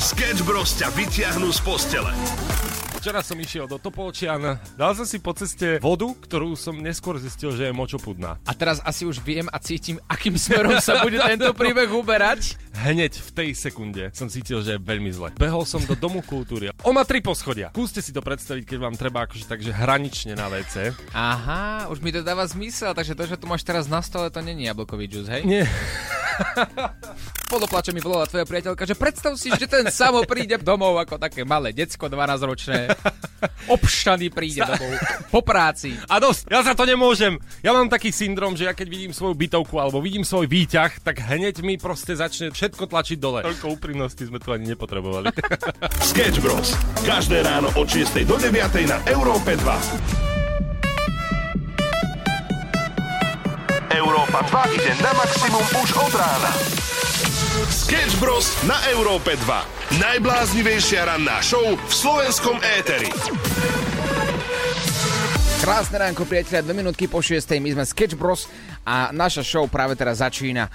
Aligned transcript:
Sketch 0.00 0.40
Bros 0.48 0.72
ťa 0.80 0.88
vyťahnú 0.96 1.52
z 1.52 1.60
postele. 1.60 2.08
Včera 3.00 3.24
som 3.24 3.40
išiel 3.40 3.64
do 3.64 3.80
Topolčian, 3.80 4.60
dal 4.76 4.92
som 4.92 5.08
si 5.08 5.16
po 5.16 5.32
ceste 5.32 5.80
vodu, 5.80 6.04
ktorú 6.04 6.52
som 6.52 6.76
neskôr 6.76 7.16
zistil, 7.16 7.48
že 7.48 7.68
je 7.68 7.72
močopudná. 7.72 8.36
A 8.44 8.52
teraz 8.52 8.76
asi 8.84 9.08
už 9.08 9.24
viem 9.24 9.48
a 9.48 9.56
cítim, 9.56 9.96
akým 10.04 10.36
smerom 10.36 10.76
sa 10.84 11.00
bude 11.00 11.16
tento 11.32 11.48
príbeh 11.56 11.88
uberať. 11.88 12.60
Hneď 12.76 13.16
v 13.16 13.30
tej 13.32 13.48
sekunde 13.56 14.12
som 14.12 14.28
cítil, 14.28 14.60
že 14.60 14.76
je 14.76 14.80
veľmi 14.84 15.08
zle. 15.16 15.32
Behol 15.40 15.64
som 15.64 15.80
do 15.80 15.96
Domu 15.96 16.20
kultúry. 16.20 16.68
On 16.84 16.92
má 16.92 17.08
tri 17.08 17.24
poschodia. 17.24 17.72
Skúste 17.72 18.04
si 18.04 18.12
to 18.12 18.20
predstaviť, 18.20 18.68
keď 18.68 18.78
vám 18.80 18.96
treba 19.00 19.24
akože 19.24 19.48
takže 19.48 19.72
hranične 19.72 20.36
na 20.36 20.52
WC. 20.52 20.92
Aha, 21.16 21.88
už 21.88 22.04
mi 22.04 22.12
to 22.12 22.20
dáva 22.20 22.44
zmysel, 22.44 22.92
takže 22.92 23.16
to, 23.16 23.24
že 23.24 23.40
tu 23.40 23.48
máš 23.48 23.64
teraz 23.64 23.88
na 23.88 24.04
stole, 24.04 24.28
to 24.28 24.44
není 24.44 24.68
jablkový 24.68 25.08
džus, 25.08 25.24
hej? 25.32 25.48
Nie. 25.48 25.64
Poloplače 27.50 27.90
mi 27.90 27.98
volala 27.98 28.30
tvoja 28.30 28.46
priateľka, 28.46 28.86
že 28.86 28.94
predstav 28.94 29.34
si, 29.34 29.50
že 29.50 29.66
ten 29.66 29.90
samo 29.90 30.22
príde 30.22 30.54
domov 30.62 31.02
ako 31.02 31.18
také 31.18 31.42
malé 31.42 31.74
decko 31.74 32.06
12-ročné. 32.06 32.94
Obšťaný 33.66 34.30
príde 34.30 34.62
domov 34.62 34.92
po 35.34 35.42
práci. 35.42 35.98
A 36.06 36.22
dosť, 36.22 36.46
ja 36.46 36.62
za 36.62 36.78
to 36.78 36.86
nemôžem. 36.86 37.42
Ja 37.66 37.74
mám 37.74 37.90
taký 37.90 38.14
syndrom, 38.14 38.54
že 38.54 38.70
ja 38.70 38.74
keď 38.74 38.86
vidím 38.86 39.12
svoju 39.12 39.34
bytovku 39.34 39.82
alebo 39.82 39.98
vidím 39.98 40.22
svoj 40.22 40.46
výťah, 40.46 41.02
tak 41.02 41.26
hneď 41.26 41.66
mi 41.66 41.74
proste 41.74 42.14
začne 42.14 42.54
všetko 42.54 42.86
tlačiť 42.86 43.18
dole. 43.18 43.42
Toľko 43.42 43.66
úprimnosti 43.74 44.22
sme 44.22 44.38
tu 44.38 44.54
ani 44.54 44.70
nepotrebovali. 44.70 45.34
Sketch 46.14 46.38
Bros. 46.38 46.78
Každé 47.02 47.42
ráno 47.42 47.74
od 47.74 47.86
6 47.90 48.22
do 48.30 48.38
9 48.38 48.86
na 48.86 49.02
Európe 49.10 49.58
2. 49.58 50.49
Európa 53.90 54.46
2 54.46 54.78
ide 54.78 54.94
na 55.02 55.10
maximum 55.18 55.66
už 55.82 55.98
od 55.98 56.14
rána. 56.14 56.50
Sketch 57.66 58.22
Bros. 58.22 58.46
na 58.62 58.78
Európe 58.94 59.34
2. 59.34 59.98
Najbláznivejšia 59.98 61.10
ranná 61.10 61.42
show 61.42 61.74
v 61.74 61.90
slovenskom 61.90 62.62
éteri. 62.78 63.10
Krásne 65.58 65.98
ránko, 65.98 66.22
priatelia, 66.22 66.62
dve 66.62 66.78
minútky 66.78 67.10
po 67.10 67.18
6. 67.18 67.42
My 67.58 67.74
sme 67.74 67.82
Sketch 67.82 68.14
Bros 68.14 68.46
a 68.86 69.10
naša 69.10 69.42
show 69.42 69.66
práve 69.66 69.98
teraz 69.98 70.22
začína. 70.22 70.70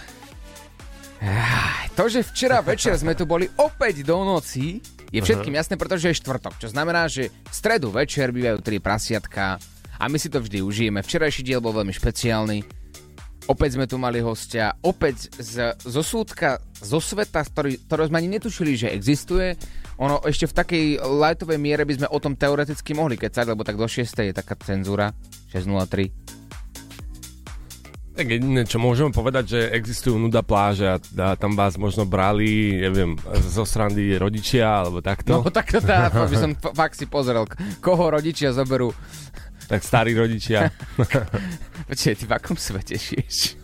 To, 1.95 2.11
že 2.11 2.19
včera 2.19 2.59
večer 2.67 2.99
sme 2.99 3.15
tu 3.15 3.23
boli 3.23 3.47
opäť 3.55 4.03
do 4.03 4.27
noci, 4.27 4.83
je 5.07 5.23
všetkým 5.23 5.55
jasné, 5.55 5.79
pretože 5.79 6.11
je 6.11 6.19
štvrtok, 6.19 6.59
čo 6.59 6.67
znamená, 6.67 7.07
že 7.07 7.31
v 7.31 7.55
stredu 7.55 7.95
večer 7.95 8.35
bývajú 8.35 8.59
tri 8.59 8.83
prasiatka 8.83 9.55
a 9.95 10.03
my 10.11 10.19
si 10.19 10.27
to 10.27 10.43
vždy 10.43 10.59
užijeme. 10.59 10.99
Včerajší 10.99 11.47
diel 11.47 11.63
bol 11.63 11.71
veľmi 11.71 11.95
špeciálny. 11.95 12.84
Opäť 13.45 13.77
sme 13.77 13.85
tu 13.85 14.01
mali 14.01 14.17
hostia, 14.25 14.73
opäť 14.81 15.29
z, 15.37 15.77
zo 15.77 16.01
súdka, 16.01 16.57
zo 16.81 16.97
sveta, 16.97 17.45
ktorý, 17.45 17.77
ktorý 17.85 18.09
sme 18.09 18.17
ani 18.17 18.41
netušili, 18.41 18.73
že 18.73 18.89
existuje. 18.89 19.53
Ono 20.01 20.17
ešte 20.25 20.49
v 20.49 20.57
takej 20.57 20.85
lightovej 21.05 21.61
miere 21.61 21.85
by 21.85 21.93
sme 21.93 22.07
o 22.09 22.17
tom 22.17 22.33
teoreticky 22.33 22.97
mohli 22.97 23.21
kecať, 23.21 23.45
lebo 23.45 23.61
tak 23.61 23.77
do 23.77 23.85
6. 23.85 24.01
je 24.01 24.33
taká 24.33 24.57
cenzúra, 24.57 25.13
6.03. 25.53 26.35
Tak 28.15 28.31
jediné, 28.31 28.63
čo 28.63 28.79
môžeme 28.79 29.11
povedať, 29.11 29.45
že 29.53 29.59
existujú 29.75 30.15
nuda 30.15 30.39
pláže 30.39 30.87
a, 30.87 30.97
a 30.97 31.35
tam 31.35 31.51
vás 31.53 31.75
možno 31.75 32.07
brali, 32.07 32.79
neviem, 32.81 33.19
zo 33.51 33.67
srandy 33.67 34.15
rodičia, 34.15 34.87
alebo 34.87 35.03
takto. 35.03 35.43
No 35.43 35.51
takto 35.51 35.83
tá, 35.83 36.07
by 36.07 36.35
som 36.39 36.55
fakt 36.55 36.95
si 36.95 37.05
pozrel, 37.11 37.43
koho 37.83 38.09
rodičia 38.09 38.55
zoberú 38.55 38.95
tak 39.67 39.81
starí 39.81 40.13
rodičia. 40.13 40.69
Počkej, 41.89 42.17
ty 42.17 42.25
v 42.25 42.33
akom 42.33 42.57
svete 42.57 42.97
žiješ? 42.97 43.61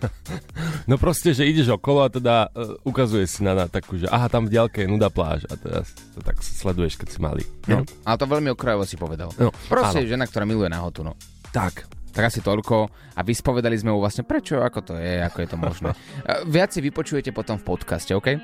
No 0.86 1.02
proste, 1.02 1.34
že 1.34 1.42
ideš 1.42 1.74
okolo 1.74 2.06
a 2.06 2.10
teda 2.14 2.54
uh, 2.54 2.78
ukazuje 2.86 3.26
si 3.26 3.42
na, 3.42 3.58
na 3.58 3.66
takú, 3.66 3.98
že 3.98 4.06
aha, 4.06 4.30
tam 4.30 4.46
v 4.46 4.54
diaľke 4.54 4.86
je 4.86 4.88
nuda 4.90 5.10
pláž 5.10 5.50
a 5.50 5.58
teda 5.58 5.82
to 6.14 6.20
tak 6.22 6.38
sleduješ, 6.38 7.02
keď 7.02 7.08
si 7.10 7.18
malý. 7.18 7.44
No, 7.66 7.82
ale 8.06 8.16
to 8.22 8.30
veľmi 8.30 8.54
okrajovo 8.54 8.86
si 8.86 8.94
povedal. 8.94 9.34
No, 9.42 9.50
proste 9.66 10.06
áno. 10.06 10.10
žena, 10.10 10.30
ktorá 10.30 10.46
miluje 10.46 10.70
nahotu, 10.70 11.02
no. 11.02 11.18
Tak, 11.50 11.90
tak 12.14 12.30
asi 12.30 12.46
toľko 12.46 12.94
a 13.18 13.22
vyspovedali 13.26 13.74
sme 13.74 13.90
mu 13.90 13.98
vlastne 13.98 14.22
prečo, 14.22 14.62
ako 14.62 14.80
to 14.86 14.94
je, 15.02 15.18
ako 15.26 15.38
je 15.42 15.48
to 15.50 15.58
možné. 15.58 15.90
Viac 16.54 16.70
si 16.78 16.80
vypočujete 16.86 17.34
potom 17.34 17.58
v 17.58 17.66
podcaste, 17.66 18.14
OK? 18.14 18.38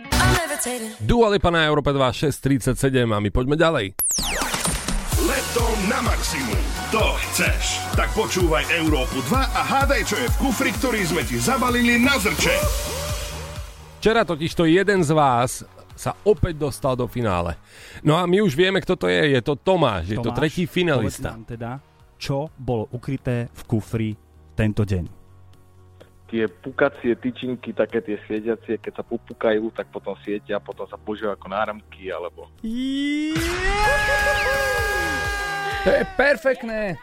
Dua 1.05 1.29
Lipa 1.29 1.53
na 1.53 1.69
Európe 1.69 1.93
2 1.93 2.33
637 2.33 3.05
a 3.05 3.17
my 3.21 3.29
poďme 3.29 3.53
ďalej. 3.53 3.85
Leto 5.17 5.66
na 5.89 5.97
maximum. 6.05 6.61
To 6.94 7.17
chceš. 7.17 7.81
Tak 7.97 8.13
počúvaj 8.13 8.69
Európu 8.69 9.17
2 9.25 9.33
a 9.33 9.61
hádaj, 9.66 10.05
čo 10.05 10.13
je 10.13 10.29
v 10.29 10.38
kufri, 10.38 10.69
ktorý 10.69 11.01
sme 11.09 11.25
ti 11.25 11.41
zabalili 11.41 11.97
na 11.97 12.22
zrče. 12.22 12.53
Včera 13.97 14.22
totiž 14.22 14.53
to 14.53 14.69
jeden 14.69 15.01
z 15.01 15.09
vás 15.17 15.66
sa 15.97 16.13
opäť 16.22 16.61
dostal 16.61 16.94
do 16.94 17.09
finále. 17.09 17.57
No 18.06 18.13
a 18.13 18.29
my 18.29 18.45
už 18.45 18.53
vieme, 18.53 18.77
kto 18.77 18.94
to 18.94 19.09
je. 19.09 19.33
Je 19.33 19.41
to 19.41 19.57
Tomáš, 19.57 20.06
Tomáš 20.06 20.13
je 20.13 20.17
to 20.22 20.29
tretí 20.38 20.69
finalista. 20.69 21.33
Nám 21.33 21.50
teda, 21.50 21.81
čo 22.22 22.53
bolo 22.53 22.85
ukryté 22.94 23.50
v 23.50 23.61
kufri 23.66 24.13
tento 24.53 24.85
deň 24.85 25.17
tie 26.27 26.44
pukacie 26.51 27.16
tyčinky, 27.16 27.72
také 27.72 28.03
tie 28.03 28.19
svietiacie, 28.27 28.83
keď 28.83 29.00
sa 29.00 29.03
pupukajú, 29.07 29.72
tak 29.72 29.88
potom 29.88 30.11
svietia 30.19 30.59
potom 30.59 30.83
sa 30.83 31.00
používajú 31.00 31.39
ako 31.39 31.47
náramky, 31.47 32.11
alebo... 32.11 32.51
To 35.87 35.95
je 35.95 36.03
perfektné! 36.19 36.99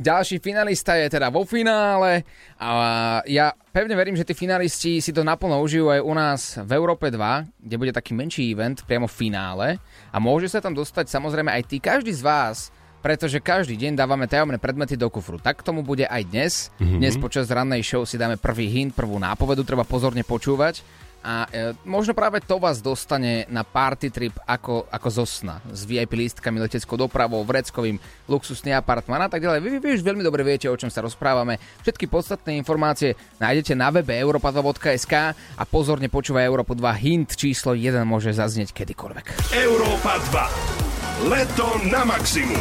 Ďalší 0.00 0.40
finalista 0.40 0.96
je 0.96 1.04
teda 1.12 1.28
vo 1.28 1.44
finále 1.44 2.24
a 2.56 3.20
ja 3.28 3.52
pevne 3.76 3.92
verím, 3.92 4.16
že 4.16 4.24
tí 4.24 4.32
finalisti 4.32 5.04
si 5.04 5.12
to 5.12 5.20
naplno 5.20 5.60
užijú 5.60 5.92
aj 5.92 6.00
u 6.00 6.12
nás 6.16 6.40
v 6.64 6.72
Európe 6.72 7.12
2, 7.12 7.60
kde 7.60 7.76
bude 7.76 7.92
taký 7.92 8.16
menší 8.16 8.56
event 8.56 8.88
priamo 8.88 9.04
v 9.04 9.14
finále 9.28 9.68
a 10.08 10.16
môže 10.16 10.48
sa 10.48 10.64
tam 10.64 10.72
dostať 10.72 11.12
samozrejme 11.12 11.52
aj 11.52 11.62
ty, 11.68 11.76
každý 11.76 12.08
z 12.08 12.24
vás 12.24 12.72
pretože 13.02 13.42
každý 13.42 13.74
deň 13.74 13.98
dávame 13.98 14.30
tajomné 14.30 14.62
predmety 14.62 14.94
do 14.94 15.10
kufru. 15.10 15.34
Tak 15.34 15.66
tomu 15.66 15.82
bude 15.82 16.06
aj 16.06 16.22
dnes. 16.22 16.70
Mm-hmm. 16.78 16.98
Dnes 17.02 17.18
počas 17.18 17.50
rannej 17.50 17.82
show 17.82 18.06
si 18.06 18.14
dáme 18.14 18.38
prvý 18.38 18.70
hint, 18.70 18.94
prvú 18.94 19.18
nápovedu, 19.18 19.66
treba 19.66 19.82
pozorne 19.82 20.22
počúvať. 20.22 20.86
A 21.22 21.46
e, 21.48 21.78
možno 21.86 22.18
práve 22.18 22.42
to 22.42 22.58
vás 22.58 22.82
dostane 22.82 23.46
na 23.46 23.62
party 23.62 24.10
trip 24.10 24.34
ako, 24.42 24.90
ako 24.90 25.08
zo 25.22 25.24
sna. 25.24 25.62
S 25.70 25.86
VIP 25.86 26.18
lístkami, 26.18 26.58
leteckou 26.58 26.98
dopravou, 26.98 27.46
vreckovým, 27.46 27.96
luxusný 28.26 28.74
apartman 28.74 29.22
a 29.22 29.30
tak 29.30 29.46
ďalej. 29.46 29.62
Vy, 29.62 29.68
vy, 29.70 29.78
vy 29.78 29.90
už 29.96 30.02
veľmi 30.02 30.26
dobre 30.26 30.42
viete, 30.42 30.66
o 30.66 30.74
čom 30.74 30.90
sa 30.90 30.98
rozprávame. 31.00 31.62
Všetky 31.86 32.10
podstatné 32.10 32.58
informácie 32.58 33.14
nájdete 33.38 33.78
na 33.78 33.94
webe 33.94 34.18
europa2.sk 34.18 35.14
a 35.32 35.62
pozorne 35.62 36.10
počúvaj 36.10 36.42
Európu 36.42 36.74
2. 36.74 36.82
Hint 36.98 37.38
číslo 37.38 37.78
1 37.78 38.02
môže 38.02 38.34
zaznieť 38.34 38.74
kedykoľvek. 38.74 39.54
Európa 39.54 40.18
2. 41.22 41.30
Leto 41.30 41.78
na 41.86 42.02
maximum. 42.02 42.58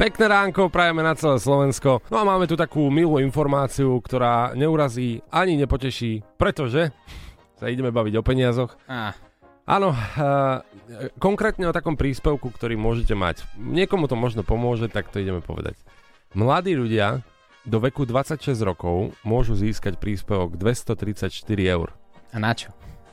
Pekné 0.00 0.32
ránko, 0.32 0.72
prajeme 0.72 1.04
na 1.04 1.12
celé 1.12 1.36
Slovensko. 1.36 2.00
No 2.08 2.16
a 2.16 2.24
máme 2.24 2.48
tu 2.48 2.56
takú 2.56 2.88
milú 2.88 3.20
informáciu, 3.20 4.00
ktorá 4.00 4.56
neurazí 4.56 5.20
ani 5.28 5.60
nepoteší, 5.60 6.24
pretože 6.40 6.88
sa 7.60 7.68
ideme 7.68 7.92
baviť 7.92 8.16
o 8.16 8.24
peniazoch. 8.24 8.72
Ah. 8.88 9.12
Áno, 9.68 9.92
uh, 9.92 10.64
konkrétne 11.20 11.68
o 11.68 11.76
takom 11.76 11.94
príspevku, 11.94 12.48
ktorý 12.50 12.74
môžete 12.80 13.12
mať. 13.12 13.44
Niekomu 13.60 14.08
to 14.08 14.16
možno 14.16 14.42
pomôže, 14.42 14.88
tak 14.88 15.12
to 15.12 15.20
ideme 15.20 15.44
povedať. 15.44 15.76
Mladí 16.32 16.74
ľudia 16.74 17.20
do 17.68 17.78
veku 17.78 18.08
26 18.08 18.56
rokov 18.64 19.12
môžu 19.20 19.52
získať 19.52 20.00
príspevok 20.00 20.56
234 20.56 21.30
eur. 21.68 21.92
A 22.32 22.40
na 22.40 22.56
čo? 22.56 22.72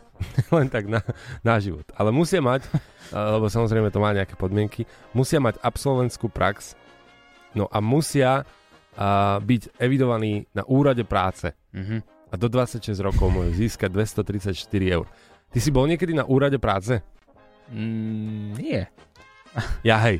len 0.56 0.72
tak 0.72 0.90
na, 0.90 1.03
na 1.46 1.59
život. 1.62 1.85
Ale 1.94 2.09
musia 2.16 2.41
mať, 2.41 2.66
lebo 3.35 3.52
samozrejme 3.52 3.91
to 3.91 4.02
má 4.02 4.16
nejaké 4.16 4.34
podmienky, 4.40 4.88
musia 5.12 5.44
mať 5.44 5.59
absolventskú 5.62 6.31
prax, 6.31 6.74
no 7.53 7.68
a 7.69 7.78
musia 7.84 8.47
a, 8.97 9.38
byť 9.44 9.78
evidovaní 9.78 10.47
na 10.56 10.64
úrade 10.66 11.03
práce. 11.06 11.53
Mm-hmm. 11.75 12.16
A 12.28 12.36
do 12.36 12.52
26 12.52 12.92
rokov 13.00 13.32
môžu 13.32 13.56
získať 13.56 13.94
234 13.94 14.60
eur. 14.84 15.08
Ty 15.48 15.60
si 15.64 15.70
bol 15.72 15.88
niekedy 15.88 16.12
na 16.12 16.28
úrade 16.28 16.60
práce? 16.60 17.00
Mm, 17.72 18.56
nie. 18.59 18.82
Ja 19.84 19.97
hej. 20.03 20.20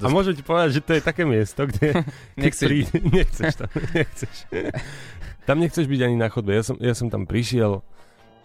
A 0.00 0.08
môžem 0.08 0.32
ti 0.32 0.40
povedať, 0.40 0.80
že 0.80 0.84
to 0.86 0.92
je 0.96 1.02
také 1.04 1.28
miesto, 1.28 1.68
kde... 1.68 2.06
Nechceš. 2.40 2.68
Prí... 2.68 2.78
nechceš 3.16 3.52
tam, 3.58 3.68
nechceš. 3.92 4.34
Tam 5.44 5.56
nechceš 5.60 5.84
byť 5.90 6.00
ani 6.08 6.16
na 6.16 6.32
chodbe. 6.32 6.56
Ja 6.56 6.64
som, 6.64 6.76
ja 6.80 6.94
som 6.96 7.12
tam 7.12 7.28
prišiel 7.28 7.84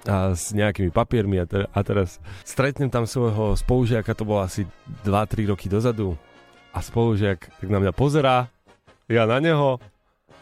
a 0.06 0.38
s 0.38 0.54
nejakými 0.54 0.94
papiermi 0.94 1.42
a, 1.42 1.46
te, 1.50 1.66
a 1.66 1.80
teraz 1.82 2.22
stretnem 2.46 2.94
tam 2.94 3.10
svojho 3.10 3.58
spolužiaka, 3.58 4.14
to 4.14 4.22
bolo 4.22 4.46
asi 4.46 4.70
2-3 5.02 5.50
roky 5.50 5.66
dozadu 5.66 6.14
a 6.70 6.78
spolužiak 6.78 7.42
tak 7.42 7.68
na 7.74 7.82
mňa 7.82 7.90
pozerá, 7.90 8.46
ja 9.10 9.26
na 9.26 9.42
neho 9.42 9.82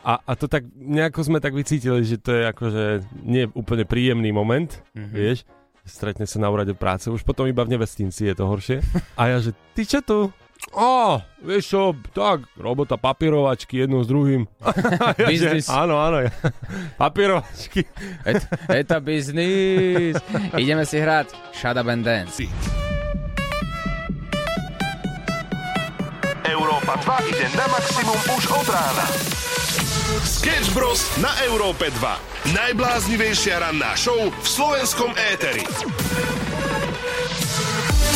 a, 0.04 0.20
a 0.20 0.32
to 0.36 0.52
tak 0.52 0.68
nejako 0.76 1.24
sme 1.24 1.40
tak 1.40 1.56
vycítili, 1.56 2.04
že 2.04 2.20
to 2.20 2.36
je 2.36 2.44
akože 2.52 2.84
nie 3.24 3.48
úplne 3.56 3.88
príjemný 3.88 4.36
moment, 4.36 4.68
mm-hmm. 4.92 5.16
vieš, 5.16 5.48
stretne 5.88 6.28
sa 6.28 6.44
na 6.44 6.52
úrade 6.52 6.76
práce, 6.76 7.08
už 7.08 7.24
potom 7.24 7.48
iba 7.48 7.64
v 7.64 7.76
nevestinci 7.76 8.28
je 8.28 8.36
to 8.36 8.44
horšie 8.46 8.78
a 9.20 9.32
ja, 9.32 9.38
že 9.40 9.56
ty 9.72 9.88
čo 9.88 10.04
tu? 10.04 10.20
Ó, 10.72 11.20
vieš 11.44 11.76
čo, 11.76 11.82
tak, 12.16 12.48
robota 12.56 12.96
papierovačky 12.96 13.84
jedno 13.84 14.00
s 14.00 14.08
druhým. 14.08 14.48
Ja, 15.20 15.28
že- 15.28 15.68
áno, 15.68 16.00
áno. 16.00 16.24
ja- 16.24 16.32
Papierovačky. 17.04 17.84
Et, 18.24 18.40
eta 18.72 19.04
biznis. 19.04 20.16
Ideme 20.56 20.88
si 20.88 21.04
hrať 21.04 21.36
Shut 21.52 21.76
Up 21.76 21.88
and 21.92 22.08
Dance. 22.08 22.48
Európa 26.48 26.96
2 26.96 27.32
ide 27.36 27.46
na 27.60 27.66
maximum 27.68 28.20
už 28.32 28.44
od 28.56 28.68
rána. 28.72 29.06
Bros. 30.74 31.06
na 31.22 31.30
Európe 31.46 31.94
2. 32.02 32.50
Najbláznivejšia 32.50 33.62
ranná 33.62 33.94
show 33.94 34.18
v 34.18 34.48
slovenskom 34.50 35.14
éteri. 35.14 35.62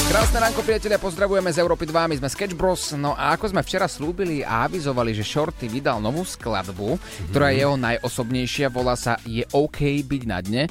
Krásne 0.10 0.42
ránko, 0.42 0.66
priatelia, 0.66 0.98
pozdravujeme 0.98 1.54
z 1.54 1.62
Európy 1.62 1.86
2, 1.86 2.10
my 2.10 2.16
sme 2.18 2.32
Sketch 2.32 2.58
Bros. 2.58 2.98
No 2.98 3.14
a 3.14 3.38
ako 3.38 3.54
sme 3.54 3.62
včera 3.62 3.86
slúbili 3.86 4.42
a 4.42 4.66
avizovali, 4.66 5.14
že 5.14 5.22
Shorty 5.22 5.70
vydal 5.70 6.02
novú 6.02 6.26
skladbu, 6.26 6.98
ktorá 7.30 7.54
je 7.54 7.62
jeho 7.62 7.76
najosobnejšia, 7.78 8.74
volá 8.74 8.98
sa 8.98 9.22
Je 9.28 9.46
OK 9.54 9.84
byť 10.02 10.24
na 10.26 10.42
dne. 10.42 10.64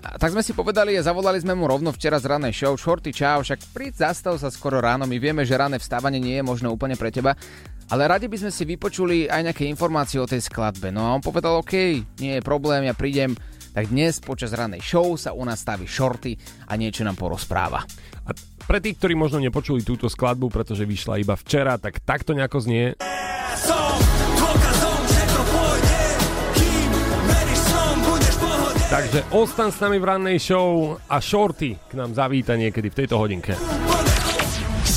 A 0.00 0.16
tak 0.16 0.32
sme 0.32 0.40
si 0.40 0.56
povedali 0.56 0.96
a 0.96 1.04
zavolali 1.04 1.42
sme 1.42 1.52
mu 1.52 1.68
rovno 1.68 1.92
včera 1.92 2.16
z 2.16 2.30
ranej 2.30 2.56
show. 2.56 2.72
Shorty, 2.78 3.12
čau, 3.12 3.44
však 3.44 3.74
príď, 3.76 4.08
zastav 4.08 4.40
sa 4.40 4.48
skoro 4.48 4.80
ráno, 4.80 5.04
my 5.04 5.20
vieme, 5.20 5.44
že 5.44 5.60
rané 5.60 5.76
vstávanie 5.76 6.22
nie 6.22 6.40
je 6.40 6.46
možno 6.46 6.72
úplne 6.72 6.96
pre 6.96 7.12
teba, 7.12 7.36
ale 7.90 8.08
radi 8.08 8.26
by 8.30 8.36
sme 8.40 8.52
si 8.52 8.64
vypočuli 8.64 9.28
aj 9.28 9.52
nejaké 9.52 9.64
informácie 9.68 10.16
o 10.16 10.28
tej 10.28 10.40
skladbe. 10.40 10.88
No 10.88 11.04
a 11.04 11.14
on 11.16 11.20
povedal, 11.20 11.60
OK, 11.60 11.74
nie 12.20 12.32
je 12.38 12.42
problém, 12.42 12.88
ja 12.88 12.96
prídem. 12.96 13.36
Tak 13.74 13.90
dnes 13.90 14.22
počas 14.22 14.54
ranej 14.54 14.86
show 14.86 15.18
sa 15.18 15.34
u 15.34 15.42
nás 15.42 15.58
staví 15.58 15.90
Shorty 15.90 16.38
a 16.70 16.78
niečo 16.78 17.02
nám 17.02 17.18
porozpráva. 17.18 17.82
A 18.24 18.30
pre 18.64 18.78
tých, 18.78 19.02
ktorí 19.02 19.18
možno 19.18 19.42
nepočuli 19.42 19.82
túto 19.82 20.06
skladbu, 20.06 20.46
pretože 20.46 20.86
vyšla 20.86 21.18
iba 21.18 21.34
včera, 21.34 21.74
tak 21.76 21.98
takto 22.06 22.38
nejako 22.38 22.62
znie. 22.62 22.94
Som 23.58 23.98
dôkazom, 24.38 25.00
že 25.10 25.22
to 25.26 25.42
pôjde 25.50 25.98
Kým 26.54 26.90
veríš 27.26 27.60
som, 27.66 27.94
budeš 28.06 28.34
v 28.38 28.40
pohode 28.46 28.80
Takže 28.94 29.20
ostan 29.34 29.70
s 29.74 29.78
nami 29.82 29.98
v 29.98 30.06
rannej 30.06 30.38
show 30.38 30.94
a 31.10 31.18
Shorty 31.18 31.74
k 31.74 31.92
nám 31.98 32.14
zavíta 32.14 32.54
niekedy 32.54 32.94
v 32.94 32.98
tejto 33.02 33.18
hodinke. 33.18 33.58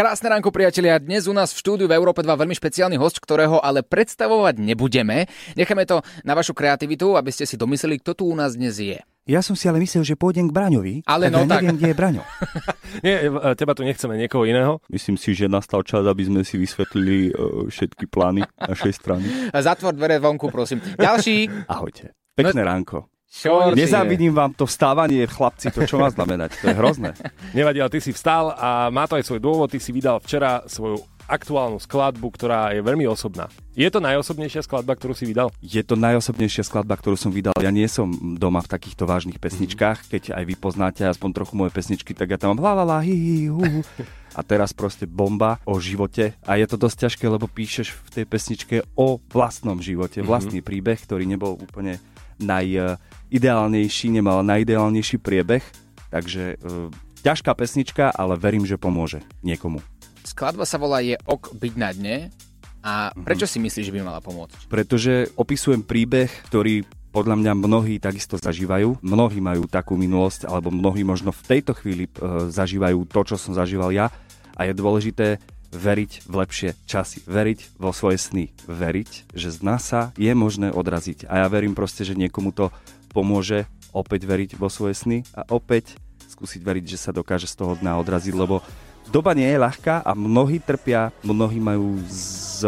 Krásne 0.00 0.32
ránko, 0.32 0.48
priatelia. 0.48 0.96
Dnes 0.96 1.28
u 1.28 1.36
nás 1.36 1.52
v 1.52 1.60
štúdiu 1.60 1.84
v 1.84 1.92
Európe 1.92 2.24
2 2.24 2.32
veľmi 2.32 2.56
špeciálny 2.56 2.96
host, 2.96 3.20
ktorého 3.20 3.60
ale 3.60 3.84
predstavovať 3.84 4.56
nebudeme. 4.56 5.28
Necháme 5.60 5.84
to 5.84 6.00
na 6.24 6.32
vašu 6.32 6.56
kreativitu, 6.56 7.20
aby 7.20 7.28
ste 7.28 7.44
si 7.44 7.60
domysleli, 7.60 8.00
kto 8.00 8.16
tu 8.16 8.24
u 8.24 8.32
nás 8.32 8.56
dnes 8.56 8.80
je. 8.80 8.96
Ja 9.28 9.44
som 9.44 9.52
si 9.52 9.68
ale 9.68 9.76
myslel, 9.84 10.00
že 10.08 10.16
pôjdem 10.16 10.48
k 10.48 10.56
Braňovi, 10.56 11.04
Ale 11.04 11.28
tak 11.28 11.32
no 11.36 11.44
ja 11.44 11.52
tak. 11.52 11.60
neviem, 11.60 11.76
kde 11.76 11.88
je 11.92 11.96
Braňo. 12.00 12.24
Nie, 13.04 13.14
e, 13.28 13.52
teba 13.60 13.76
tu 13.76 13.84
nechceme, 13.84 14.16
niekoho 14.16 14.48
iného. 14.48 14.80
Myslím 14.88 15.20
si, 15.20 15.36
že 15.36 15.52
nastal 15.52 15.84
čas, 15.84 16.08
aby 16.08 16.24
sme 16.24 16.48
si 16.48 16.56
vysvetlili 16.56 17.36
uh, 17.36 17.68
všetky 17.68 18.08
plány 18.08 18.40
našej 18.56 18.92
strany. 18.96 19.28
Zatvor 19.68 19.92
dvere 19.92 20.16
vonku, 20.16 20.48
prosím. 20.48 20.80
Ďalší. 20.96 21.68
Ahojte. 21.68 22.16
Pekné 22.32 22.64
ránko. 22.64 23.04
Shorty. 23.30 23.78
Nezávidím 23.78 24.34
vám 24.34 24.50
to 24.58 24.66
vstávanie, 24.66 25.22
chlapci, 25.30 25.70
to 25.70 25.86
čo 25.86 26.02
má 26.02 26.10
znamenať? 26.10 26.58
To 26.58 26.64
je 26.66 26.74
hrozné. 26.74 27.10
Nevadí, 27.58 27.78
ale 27.78 27.94
ty 27.94 28.02
si 28.02 28.10
vstal 28.10 28.50
a 28.58 28.90
má 28.90 29.06
to 29.06 29.14
aj 29.14 29.22
svoj 29.22 29.38
dôvod. 29.38 29.70
Ty 29.70 29.78
si 29.78 29.94
vydal 29.94 30.18
včera 30.18 30.66
svoju 30.66 30.98
aktuálnu 31.30 31.78
skladbu, 31.78 32.26
ktorá 32.34 32.74
je 32.74 32.82
veľmi 32.82 33.06
osobná. 33.06 33.46
Je 33.78 33.86
to 33.86 34.02
najosobnejšia 34.02 34.66
skladba, 34.66 34.98
ktorú 34.98 35.14
si 35.14 35.30
vydal? 35.30 35.54
Je 35.62 35.78
to 35.86 35.94
najosobnejšia 35.94 36.66
skladba, 36.66 36.98
ktorú 36.98 37.14
som 37.14 37.30
vydal. 37.30 37.54
Ja 37.62 37.70
nie 37.70 37.86
som 37.86 38.10
doma 38.34 38.58
v 38.66 38.68
takýchto 38.74 39.06
vážnych 39.06 39.38
pesničkách, 39.38 40.10
keď 40.10 40.34
aj 40.34 40.44
vy 40.50 40.54
poznáte 40.58 41.06
aspoň 41.06 41.30
trochu 41.30 41.54
moje 41.54 41.70
pesničky, 41.70 42.18
tak 42.18 42.34
ja 42.34 42.36
tam 42.36 42.58
mám 42.58 42.66
la 42.66 42.82
la 42.82 42.84
la, 42.84 42.98
hi, 42.98 43.14
hi, 43.14 43.46
hu, 43.46 43.62
hu. 43.62 43.80
A 44.38 44.46
teraz 44.46 44.70
proste 44.70 45.10
bomba 45.10 45.58
o 45.66 45.78
živote. 45.78 46.38
A 46.46 46.54
je 46.58 46.66
to 46.66 46.78
dosť 46.78 47.06
ťažké, 47.06 47.24
lebo 47.26 47.50
píšeš 47.50 47.94
v 47.94 48.08
tej 48.10 48.24
pesničke 48.26 48.76
o 48.94 49.18
vlastnom 49.30 49.82
živote, 49.82 50.22
vlastný 50.22 50.62
príbeh, 50.62 50.98
ktorý 51.02 51.26
nebol 51.26 51.58
úplne 51.58 51.98
najideálnejší, 52.40 54.10
nemal 54.10 54.42
najideálnejší 54.42 55.20
priebeh. 55.20 55.62
Takže 56.10 56.56
e, 56.56 56.90
ťažká 57.22 57.54
pesnička, 57.54 58.10
ale 58.10 58.34
verím, 58.40 58.66
že 58.66 58.80
pomôže 58.80 59.22
niekomu. 59.44 59.78
Skladba 60.26 60.66
sa 60.66 60.80
volá 60.80 61.00
Je 61.04 61.16
ok 61.28 61.54
byť 61.54 61.72
na 61.78 61.90
dne. 61.94 62.16
A 62.80 63.12
prečo 63.12 63.44
si 63.44 63.60
myslíš, 63.60 63.92
že 63.92 63.94
by 63.94 64.00
mala 64.00 64.24
pomôcť? 64.24 64.72
pretože 64.72 65.28
opisujem 65.36 65.84
príbeh, 65.84 66.32
ktorý 66.48 66.80
podľa 67.12 67.36
mňa 67.36 67.52
mnohí 67.58 68.00
takisto 68.00 68.40
zažívajú. 68.40 69.02
Mnohí 69.04 69.42
majú 69.42 69.66
takú 69.66 69.98
minulosť, 69.98 70.48
alebo 70.48 70.72
mnohí 70.72 71.02
možno 71.04 71.34
v 71.34 71.42
tejto 71.44 71.76
chvíli 71.76 72.06
e, 72.06 72.10
zažívajú 72.48 73.04
to, 73.10 73.20
čo 73.26 73.36
som 73.36 73.52
zažíval 73.52 73.92
ja. 73.92 74.08
A 74.56 74.64
je 74.64 74.72
dôležité 74.72 75.42
veriť 75.70 76.26
v 76.26 76.34
lepšie 76.34 76.70
časy, 76.86 77.22
veriť 77.26 77.78
vo 77.78 77.94
svoje 77.94 78.18
sny, 78.18 78.50
veriť, 78.66 79.34
že 79.34 79.48
z 79.54 79.58
nás 79.62 79.82
sa 79.86 80.10
je 80.18 80.30
možné 80.34 80.74
odraziť. 80.74 81.30
A 81.30 81.42
ja 81.42 81.46
verím 81.46 81.78
proste, 81.78 82.02
že 82.02 82.18
niekomu 82.18 82.50
to 82.50 82.74
pomôže 83.10 83.66
opäť 83.90 84.26
veriť 84.26 84.50
vo 84.58 84.70
svoje 84.70 84.94
sny 84.94 85.18
a 85.34 85.46
opäť 85.50 85.98
skúsiť 86.30 86.62
veriť, 86.62 86.84
že 86.86 86.98
sa 86.98 87.10
dokáže 87.10 87.50
z 87.50 87.58
toho 87.58 87.74
dna 87.78 87.98
odraziť, 87.98 88.34
lebo 88.34 88.62
doba 89.10 89.34
nie 89.34 89.50
je 89.50 89.58
ľahká 89.58 90.06
a 90.06 90.14
mnohí 90.14 90.62
trpia, 90.62 91.10
mnohí 91.26 91.58
majú 91.58 91.98
z, 92.06 92.64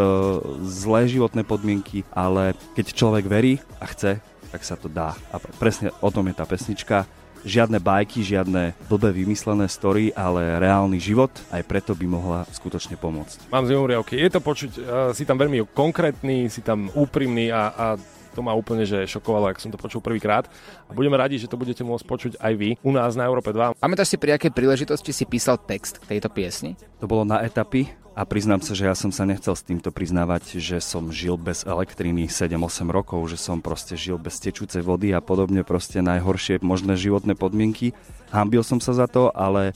zlé 0.67 1.07
životné 1.07 1.47
podmienky, 1.47 2.03
ale 2.11 2.53
keď 2.75 2.85
človek 2.91 3.25
verí 3.25 3.63
a 3.79 3.87
chce, 3.87 4.19
tak 4.51 4.61
sa 4.61 4.75
to 4.77 4.91
dá. 4.91 5.17
A 5.33 5.39
presne 5.57 5.89
o 6.03 6.13
tom 6.13 6.29
je 6.29 6.35
tá 6.37 6.45
pesnička. 6.45 7.09
Žiadne 7.43 7.79
bajky, 7.83 8.23
žiadne 8.23 8.71
blbé 8.87 9.11
vymyslené 9.11 9.67
story, 9.67 10.15
ale 10.15 10.63
reálny 10.63 10.95
život, 10.95 11.31
aj 11.51 11.63
preto 11.67 11.91
by 11.91 12.05
mohla 12.07 12.39
skutočne 12.55 12.95
pomôcť. 12.95 13.51
Mám 13.51 13.67
zimomriavky. 13.67 14.15
Je 14.15 14.31
to 14.31 14.39
počuť, 14.39 14.71
uh, 14.79 14.83
si 15.11 15.27
tam 15.27 15.35
veľmi 15.35 15.67
konkrétny, 15.75 16.47
si 16.47 16.63
tam 16.63 16.87
úprimný 16.95 17.51
a, 17.51 17.61
a 17.75 17.85
to 18.33 18.41
ma 18.41 18.57
úplne 18.57 18.83
že 18.83 19.05
šokovalo, 19.05 19.53
ak 19.53 19.61
som 19.61 19.69
to 19.69 19.77
počul 19.77 20.01
prvýkrát. 20.01 20.49
A 20.89 20.91
budeme 20.91 21.13
radi, 21.13 21.37
že 21.37 21.45
to 21.45 21.59
budete 21.59 21.85
môcť 21.85 22.05
počuť 22.07 22.33
aj 22.41 22.53
vy 22.57 22.69
u 22.81 22.91
nás 22.95 23.13
na 23.13 23.29
Európe 23.29 23.53
2. 23.53 23.77
Pamätáš 23.77 24.09
si, 24.09 24.17
pri 24.17 24.35
akej 24.35 24.49
príležitosti 24.49 25.13
si 25.13 25.23
písal 25.29 25.61
text 25.61 26.01
k 26.01 26.17
tejto 26.17 26.33
piesni? 26.33 26.73
To 26.97 27.05
bolo 27.05 27.23
na 27.23 27.45
etapy 27.45 28.02
a 28.13 28.21
priznám 28.29 28.61
sa, 28.61 28.77
že 28.77 28.85
ja 28.85 28.93
som 28.93 29.09
sa 29.09 29.25
nechcel 29.25 29.57
s 29.57 29.65
týmto 29.65 29.89
priznávať, 29.89 30.61
že 30.61 30.77
som 30.77 31.09
žil 31.09 31.33
bez 31.33 31.65
elektriny 31.65 32.29
7-8 32.29 32.85
rokov, 32.93 33.25
že 33.33 33.41
som 33.41 33.57
proste 33.57 33.97
žil 33.97 34.21
bez 34.21 34.37
tečúcej 34.37 34.85
vody 34.85 35.17
a 35.17 35.19
podobne 35.21 35.65
proste 35.65 35.97
najhoršie 35.97 36.61
možné 36.61 36.93
životné 36.93 37.33
podmienky. 37.33 37.97
Hambil 38.29 38.61
som 38.61 38.77
sa 38.77 38.93
za 38.93 39.09
to, 39.09 39.33
ale 39.33 39.73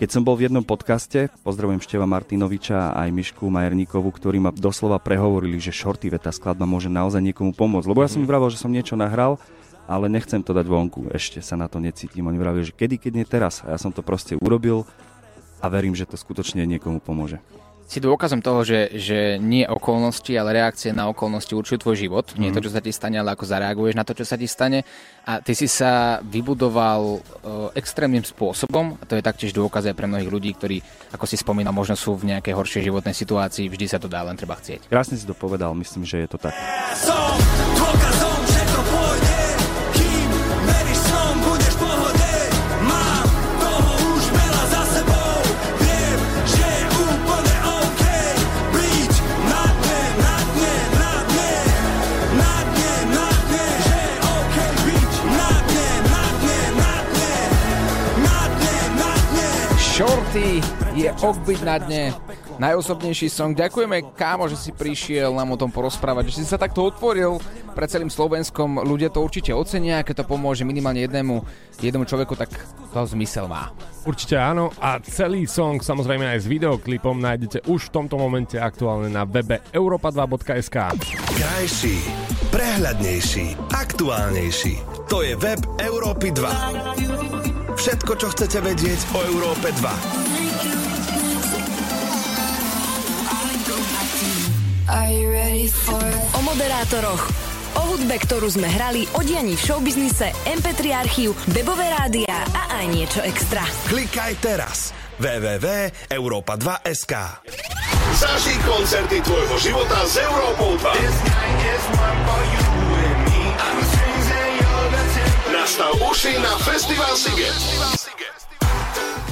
keď 0.00 0.08
som 0.16 0.24
bol 0.24 0.32
v 0.32 0.48
jednom 0.48 0.64
podcaste, 0.64 1.28
pozdravujem 1.44 1.84
Števa 1.84 2.08
Martinoviča 2.08 2.96
a 2.96 3.04
aj 3.04 3.14
Mišku 3.14 3.52
Majerníkovu, 3.52 4.08
ktorí 4.16 4.40
ma 4.40 4.50
doslova 4.50 4.96
prehovorili, 4.96 5.60
že 5.60 5.70
shorty 5.70 6.08
tá 6.16 6.32
skladba 6.32 6.64
môže 6.64 6.88
naozaj 6.88 7.20
niekomu 7.20 7.52
pomôcť. 7.52 7.86
Lebo 7.86 8.00
ja 8.00 8.08
som 8.08 8.24
im 8.24 8.26
vravel, 8.26 8.48
že 8.48 8.58
som 8.58 8.72
niečo 8.72 8.96
nahral, 8.96 9.36
ale 9.84 10.08
nechcem 10.08 10.40
to 10.40 10.56
dať 10.56 10.64
vonku, 10.64 11.12
ešte 11.12 11.44
sa 11.44 11.54
na 11.60 11.68
to 11.68 11.78
necítim. 11.84 12.24
Oni 12.24 12.40
vravili, 12.40 12.64
že 12.64 12.72
kedy, 12.72 12.96
keď 12.96 13.12
nie 13.12 13.26
teraz. 13.28 13.60
A 13.60 13.76
ja 13.76 13.78
som 13.78 13.92
to 13.92 14.00
proste 14.00 14.40
urobil 14.40 14.88
a 15.60 15.68
verím, 15.68 15.92
že 15.92 16.08
to 16.08 16.16
skutočne 16.16 16.64
niekomu 16.64 16.98
pomôže. 16.98 17.38
Si 17.84 18.00
dôkazom 18.00 18.40
toho, 18.40 18.64
že, 18.64 18.96
že 18.96 19.36
nie 19.36 19.62
okolnosti, 19.68 20.32
ale 20.32 20.56
reakcie 20.56 20.90
na 20.90 21.06
okolnosti 21.12 21.52
určujú 21.52 21.78
tvoj 21.84 21.96
život. 22.00 22.26
Nie 22.40 22.48
je 22.48 22.56
to, 22.56 22.64
čo 22.66 22.74
sa 22.74 22.80
ti 22.80 22.90
stane, 22.90 23.20
ale 23.20 23.36
ako 23.36 23.44
zareaguješ 23.44 23.94
na 23.94 24.08
to, 24.08 24.16
čo 24.16 24.24
sa 24.24 24.40
ti 24.40 24.48
stane. 24.48 24.88
A 25.28 25.44
ty 25.44 25.52
si 25.52 25.68
sa 25.68 26.18
vybudoval 26.24 27.02
e, 27.04 27.18
extrémnym 27.76 28.24
spôsobom. 28.24 28.96
A 28.98 29.04
to 29.04 29.20
je 29.20 29.22
taktiež 29.22 29.52
dôkaz 29.52 29.84
aj 29.84 29.94
pre 29.94 30.08
mnohých 30.08 30.32
ľudí, 30.32 30.56
ktorí, 30.56 30.80
ako 31.12 31.28
si 31.28 31.36
spomínal, 31.36 31.76
možno 31.76 31.92
sú 31.94 32.16
v 32.16 32.32
nejakej 32.32 32.56
horšej 32.56 32.82
životnej 32.88 33.14
situácii. 33.14 33.68
Vždy 33.68 33.86
sa 33.86 34.00
to 34.00 34.08
dá, 34.08 34.24
len 34.24 34.34
treba 34.34 34.56
chcieť. 34.56 34.88
Krásne 34.88 35.20
si 35.20 35.28
to 35.28 35.36
povedal, 35.36 35.76
myslím, 35.76 36.08
že 36.08 36.24
je 36.24 36.28
to 36.28 36.38
tak. 36.40 36.56
Som 36.98 37.36
dôkazom, 37.76 38.33
Shorty 59.94 60.58
je 60.98 61.06
ok 61.06 61.38
byť 61.46 61.60
na 61.62 61.78
dne. 61.78 62.10
Najosobnejší 62.58 63.30
song. 63.30 63.54
Ďakujeme, 63.54 64.02
kámo, 64.18 64.50
že 64.50 64.58
si 64.58 64.74
prišiel 64.74 65.30
nám 65.30 65.54
o 65.54 65.60
tom 65.60 65.70
porozprávať, 65.70 66.34
že 66.34 66.42
si 66.42 66.50
sa 66.50 66.58
takto 66.58 66.82
otvoril 66.82 67.38
pre 67.78 67.86
celým 67.86 68.10
Slovenskom. 68.10 68.82
Ľudia 68.82 69.14
to 69.14 69.22
určite 69.22 69.54
ocenia, 69.54 70.02
keď 70.02 70.26
to 70.26 70.34
pomôže 70.34 70.66
minimálne 70.66 70.98
jednému, 70.98 71.46
jednému 71.78 72.10
človeku, 72.10 72.34
tak 72.34 72.50
to 72.90 73.06
zmysel 73.06 73.46
má. 73.46 73.70
Určite 74.02 74.34
áno 74.34 74.74
a 74.82 74.98
celý 74.98 75.46
song 75.46 75.78
samozrejme 75.78 76.26
aj 76.26 76.42
s 76.42 76.50
videoklipom 76.50 77.14
nájdete 77.14 77.70
už 77.70 77.94
v 77.94 77.94
tomto 77.94 78.18
momente 78.18 78.58
aktuálne 78.58 79.14
na 79.14 79.22
webe 79.22 79.62
europa2.sk. 79.70 80.90
Krajší, 81.38 82.02
Prehľadnejší, 82.50 83.46
aktuálnejší. 83.70 84.74
To 85.06 85.22
je 85.22 85.38
web 85.38 85.62
Európy 85.78 86.34
2. 86.34 87.33
Všetko, 87.74 88.12
čo 88.16 88.30
chcete 88.30 88.58
vedieť 88.62 89.00
o 89.12 89.20
Európe 89.26 89.68
2. 89.74 90.34
O 96.34 96.40
moderátoroch, 96.46 97.22
o 97.74 97.82
hudbe, 97.90 98.14
ktorú 98.22 98.46
sme 98.46 98.70
hrali, 98.70 99.10
o 99.18 99.20
dianí 99.26 99.58
v 99.58 99.62
showbiznise, 99.62 100.30
MP3 100.46 100.94
archív, 100.94 101.34
webové 101.50 101.90
rádia 101.90 102.46
a 102.54 102.78
aj 102.78 102.84
niečo 102.94 103.20
extra. 103.26 103.66
Klikaj 103.90 104.38
teraz 104.38 104.94
www.europa2.sk 105.18 107.12
Zažij 108.14 108.58
koncerty 108.62 109.18
tvojho 109.26 109.56
života 109.58 109.98
s 110.06 110.22
Európou 110.22 110.78
2. 110.78 111.33
Festival 116.84 117.16
Siget. 117.16 117.56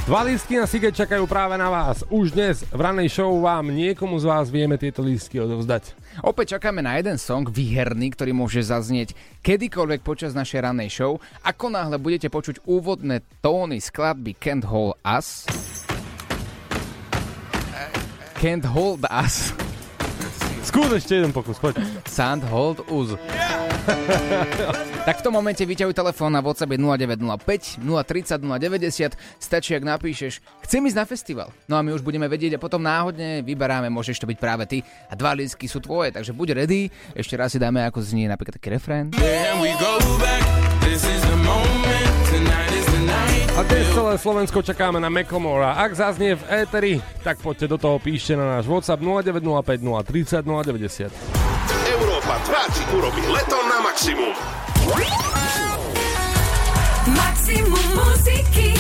Dva 0.09 0.25
lístky 0.25 0.57
na 0.57 0.65
Siget 0.65 0.97
čakajú 0.97 1.29
práve 1.29 1.61
na 1.61 1.69
vás. 1.69 2.01
Už 2.09 2.33
dnes 2.33 2.65
v 2.65 2.81
ranej 2.81 3.13
show 3.13 3.29
vám 3.45 3.69
niekomu 3.69 4.17
z 4.17 4.25
vás 4.25 4.49
vieme 4.49 4.81
tieto 4.81 5.05
lístky 5.05 5.37
odovzdať. 5.37 5.93
Opäť 6.25 6.57
čakáme 6.57 6.81
na 6.81 6.97
jeden 6.97 7.21
song 7.21 7.45
výherný, 7.45 8.17
ktorý 8.17 8.33
môže 8.33 8.65
zaznieť 8.65 9.13
kedykoľvek 9.45 10.01
počas 10.01 10.33
našej 10.33 10.65
ranej 10.65 10.97
show. 10.97 11.21
Ako 11.45 11.69
náhle 11.69 12.01
budete 12.01 12.33
počuť 12.33 12.65
úvodné 12.65 13.21
tóny 13.45 13.85
skladby 13.85 14.33
Can't 14.41 14.65
Hold 14.65 14.97
Us, 15.05 15.45
Can't 18.41 18.65
Hold 18.65 19.05
Us, 19.13 19.53
Skús 20.63 20.91
ešte 20.95 21.19
jeden 21.19 21.35
pokus, 21.35 21.59
poď. 21.59 21.83
Can't 22.07 22.47
Hold 22.47 22.87
Us. 22.87 23.19
tak 25.03 25.19
v 25.19 25.23
tom 25.27 25.35
momente 25.35 25.67
vyťahuj 25.67 25.91
telefón 25.91 26.31
na 26.31 26.39
WhatsApp 26.39 26.79
0905 26.79 27.83
030 27.83 28.39
090, 28.39 29.43
stačí 29.43 29.75
ak 29.75 29.83
napíšeš, 29.83 30.39
chcem 30.63 30.87
ísť 30.87 30.99
na 30.99 31.05
festival. 31.05 31.49
No 31.67 31.75
a 31.75 31.83
my 31.83 31.91
už 31.91 32.07
budeme 32.07 32.31
vedieť 32.31 32.55
a 32.57 32.63
potom 32.63 32.79
náhodne 32.79 33.43
vyberáme, 33.43 33.91
môžeš 33.91 34.23
to 34.23 34.31
byť 34.31 34.39
práve 34.39 34.65
ty 34.71 34.79
a 35.11 35.19
dva 35.19 35.35
lístky 35.35 35.67
sú 35.67 35.83
tvoje, 35.83 36.15
takže 36.15 36.31
buď 36.31 36.63
ready, 36.63 36.87
ešte 37.19 37.35
raz 37.35 37.51
si 37.51 37.59
dáme 37.59 37.83
ako 37.83 37.99
znie 37.99 38.31
napríklad 38.31 38.55
taký 38.55 38.79
refrén. 38.79 39.11
A 43.63 43.71
dnes 43.71 43.87
celé 43.95 44.19
Slovensko 44.19 44.59
čakáme 44.59 44.99
na 44.99 45.07
Mekomora. 45.07 45.79
Ak 45.79 45.95
zaznie 45.95 46.35
v 46.35 46.67
éteri, 46.67 46.93
tak 47.23 47.39
poďte 47.39 47.71
do 47.71 47.79
toho, 47.79 48.03
píšte 48.03 48.35
na 48.35 48.59
náš 48.59 48.67
WhatsApp 48.67 48.99
0905 48.99 49.79
030 49.79 50.43
090. 50.43 51.07
Európa 51.95 52.43
2 52.43 52.75
ti 52.75 52.83
urobí 52.91 53.23
leto 53.31 53.55
na 53.71 53.79
maximum. 53.87 54.35
Maximum 57.15 57.87
muziky. 57.95 58.75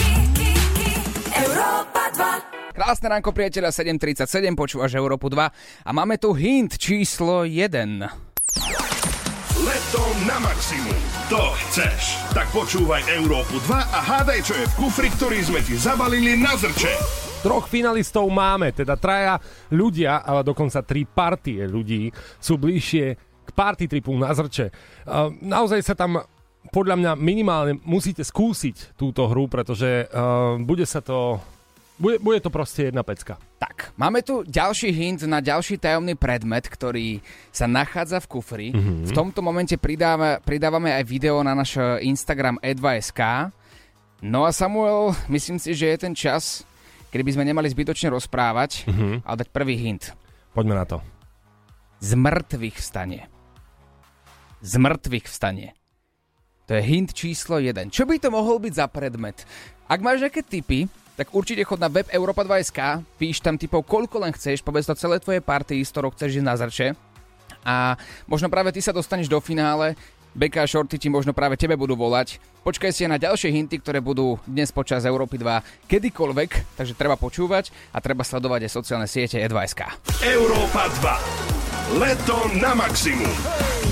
Európa 1.31 2.03
2. 2.75 2.75
Krásne 2.75 3.07
ránko 3.07 3.31
priateľa 3.31 3.71
7.37, 3.71 4.51
počúvaš 4.59 4.99
Európu 4.99 5.31
2 5.31 5.47
a 5.87 5.91
máme 5.95 6.19
tu 6.19 6.35
hint 6.35 6.75
číslo 6.75 7.47
1. 7.47 7.71
Leto 9.63 10.03
na 10.27 10.37
maximum. 10.43 11.12
To 11.33 11.57
chceš. 11.57 12.21
Tak 12.37 12.53
počúvaj 12.53 13.09
Európu 13.09 13.57
2 13.65 13.73
a 13.73 14.01
hádaj, 14.05 14.45
čo 14.45 14.53
je 14.53 14.69
v 14.69 14.77
kufri, 14.77 15.09
ktorý 15.09 15.41
sme 15.41 15.65
ti 15.65 15.81
zabalili 15.81 16.37
na 16.37 16.53
zrče. 16.53 16.93
Troch 17.41 17.73
finalistov 17.73 18.29
máme, 18.29 18.69
teda 18.77 19.01
traja 19.01 19.41
ľudia, 19.73 20.21
ale 20.29 20.45
dokonca 20.45 20.85
tri 20.85 21.09
partie 21.09 21.65
ľudí 21.65 22.13
sú 22.37 22.61
bližšie 22.61 23.05
k 23.49 23.51
party 23.57 23.89
tripu 23.89 24.13
na 24.13 24.29
zrče. 24.29 24.77
Naozaj 25.41 25.81
sa 25.81 25.97
tam 25.97 26.21
podľa 26.69 27.01
mňa 27.01 27.13
minimálne 27.17 27.81
musíte 27.81 28.21
skúsiť 28.29 29.01
túto 29.01 29.25
hru, 29.25 29.49
pretože 29.49 30.13
uh, 30.13 30.61
bude 30.61 30.85
sa 30.85 31.01
to... 31.01 31.41
Bude, 32.01 32.19
bude 32.19 32.41
to 32.41 32.51
proste 32.51 32.89
jedna 32.89 33.05
pecka. 33.05 33.37
Tak, 33.61 33.95
máme 34.01 34.25
tu 34.25 34.43
ďalší 34.43 34.91
hint 34.91 35.23
na 35.29 35.39
ďalší 35.39 35.79
tajomný 35.79 36.17
predmet, 36.19 36.67
ktorý 36.67 37.21
sa 37.53 37.69
nachádza 37.69 38.19
v 38.25 38.31
kufri. 38.33 38.69
Mm-hmm. 38.73 39.07
V 39.07 39.13
tomto 39.13 39.45
momente 39.45 39.77
pridáva, 39.79 40.41
pridávame 40.43 40.91
aj 40.91 41.05
video 41.05 41.39
na 41.45 41.53
náš 41.55 41.79
Instagram 42.03 42.59
e2.sk. 42.59 43.53
No 44.25 44.49
a 44.49 44.51
Samuel, 44.51 45.15
myslím 45.31 45.61
si, 45.63 45.77
že 45.77 45.95
je 45.95 45.99
ten 45.99 46.15
čas, 46.17 46.67
kedy 47.15 47.23
by 47.23 47.33
sme 47.39 47.45
nemali 47.45 47.69
zbytočne 47.71 48.11
rozprávať, 48.11 48.89
mm-hmm. 48.89 49.15
ale 49.23 49.37
dať 49.45 49.49
prvý 49.53 49.75
hint. 49.79 50.17
Poďme 50.57 50.75
na 50.79 50.87
to. 50.89 50.99
Z 52.03 52.19
mŕtvych 52.19 52.77
vstane. 52.83 53.31
Z 54.63 54.75
mŕtvych 54.79 55.27
vstane. 55.31 55.75
To 56.67 56.79
je 56.79 56.83
hint 56.83 57.11
číslo 57.15 57.59
1. 57.59 57.91
Čo 57.91 58.07
by 58.07 58.17
to 58.19 58.31
mohol 58.31 58.59
byť 58.63 58.75
za 58.75 58.87
predmet? 58.91 59.45
Ak 59.91 60.01
máš 60.03 60.23
nejaké 60.23 60.47
tipy, 60.47 60.87
tak 61.23 61.31
určite 61.39 61.63
chod 61.63 61.79
na 61.79 61.87
web 61.87 62.11
Europa 62.11 62.43
2.sk, 62.43 62.99
píš 63.15 63.39
tam 63.39 63.55
typov 63.55 63.87
koľko 63.87 64.27
len 64.27 64.35
chceš, 64.35 64.59
povedz 64.59 64.91
to 64.91 64.99
celé 64.99 65.23
tvoje 65.23 65.39
party, 65.39 65.79
z 65.79 65.91
ktorou 65.95 66.11
chceš 66.11 66.43
ísť 66.43 66.47
na 66.51 66.59
zrče. 66.59 66.99
A 67.63 67.95
možno 68.27 68.51
práve 68.51 68.75
ty 68.75 68.83
sa 68.83 68.91
dostaneš 68.91 69.31
do 69.31 69.39
finále, 69.39 69.95
Beka 70.35 70.65
a 70.65 70.67
Shorty 70.67 70.99
ti 70.99 71.07
možno 71.07 71.31
práve 71.31 71.55
tebe 71.55 71.79
budú 71.79 71.95
volať. 71.95 72.43
Počkaj 72.67 72.91
si 72.91 73.07
na 73.07 73.23
ďalšie 73.23 73.55
hinty, 73.55 73.79
ktoré 73.79 74.03
budú 74.03 74.43
dnes 74.51 74.75
počas 74.75 75.07
Európy 75.07 75.39
2 75.39 75.87
kedykoľvek, 75.87 76.75
takže 76.75 76.99
treba 76.99 77.15
počúvať 77.15 77.71
a 77.95 78.03
treba 78.03 78.27
sledovať 78.27 78.67
aj 78.67 78.73
sociálne 78.75 79.07
siete 79.07 79.39
E2SK. 79.39 80.11
Európa 80.27 80.91
2. 81.95 82.03
Leto 82.03 82.51
na 82.59 82.75
maximum. 82.75 83.92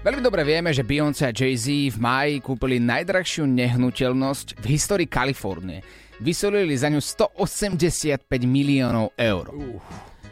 Veľmi 0.00 0.24
dobre 0.24 0.48
vieme, 0.48 0.72
že 0.72 0.80
Beyoncé 0.80 1.28
a 1.28 1.36
Jay-Z 1.36 1.92
v 1.92 1.98
máji 2.00 2.40
kúpili 2.40 2.80
najdrahšiu 2.80 3.44
nehnuteľnosť 3.44 4.56
v 4.56 4.66
histórii 4.72 5.04
Kalifornie. 5.04 5.84
Vysolili 6.24 6.72
za 6.72 6.88
ňu 6.88 7.04
185 7.04 8.24
miliónov 8.48 9.12
eur. 9.20 9.52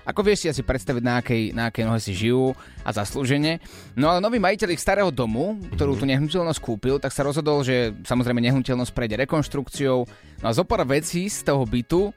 Ako 0.08 0.24
vieš 0.24 0.40
si 0.40 0.46
asi 0.48 0.64
predstaviť, 0.64 1.02
na 1.04 1.20
akej, 1.20 1.42
na 1.52 1.68
akej 1.68 1.84
nohe 1.84 2.00
si 2.00 2.16
žijú 2.16 2.56
a 2.80 2.96
zaslúžene. 2.96 3.60
No 3.92 4.08
ale 4.08 4.24
nový 4.24 4.40
majiteľ 4.40 4.72
ich 4.72 4.80
starého 4.80 5.12
domu, 5.12 5.60
ktorú 5.76 6.00
tú 6.00 6.08
nehnuteľnosť 6.08 6.64
kúpil, 6.64 6.96
tak 6.96 7.12
sa 7.12 7.28
rozhodol, 7.28 7.60
že 7.60 7.92
samozrejme 8.08 8.40
nehnuteľnosť 8.40 8.96
prejde 8.96 9.20
rekonštrukciou. 9.20 10.08
No 10.40 10.46
a 10.48 10.56
zo 10.56 10.64
pár 10.64 10.88
vecí 10.88 11.28
z 11.28 11.44
toho 11.44 11.68
bytu 11.68 12.08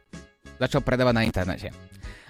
začal 0.56 0.80
predávať 0.88 1.20
na 1.20 1.28
internete. 1.28 1.68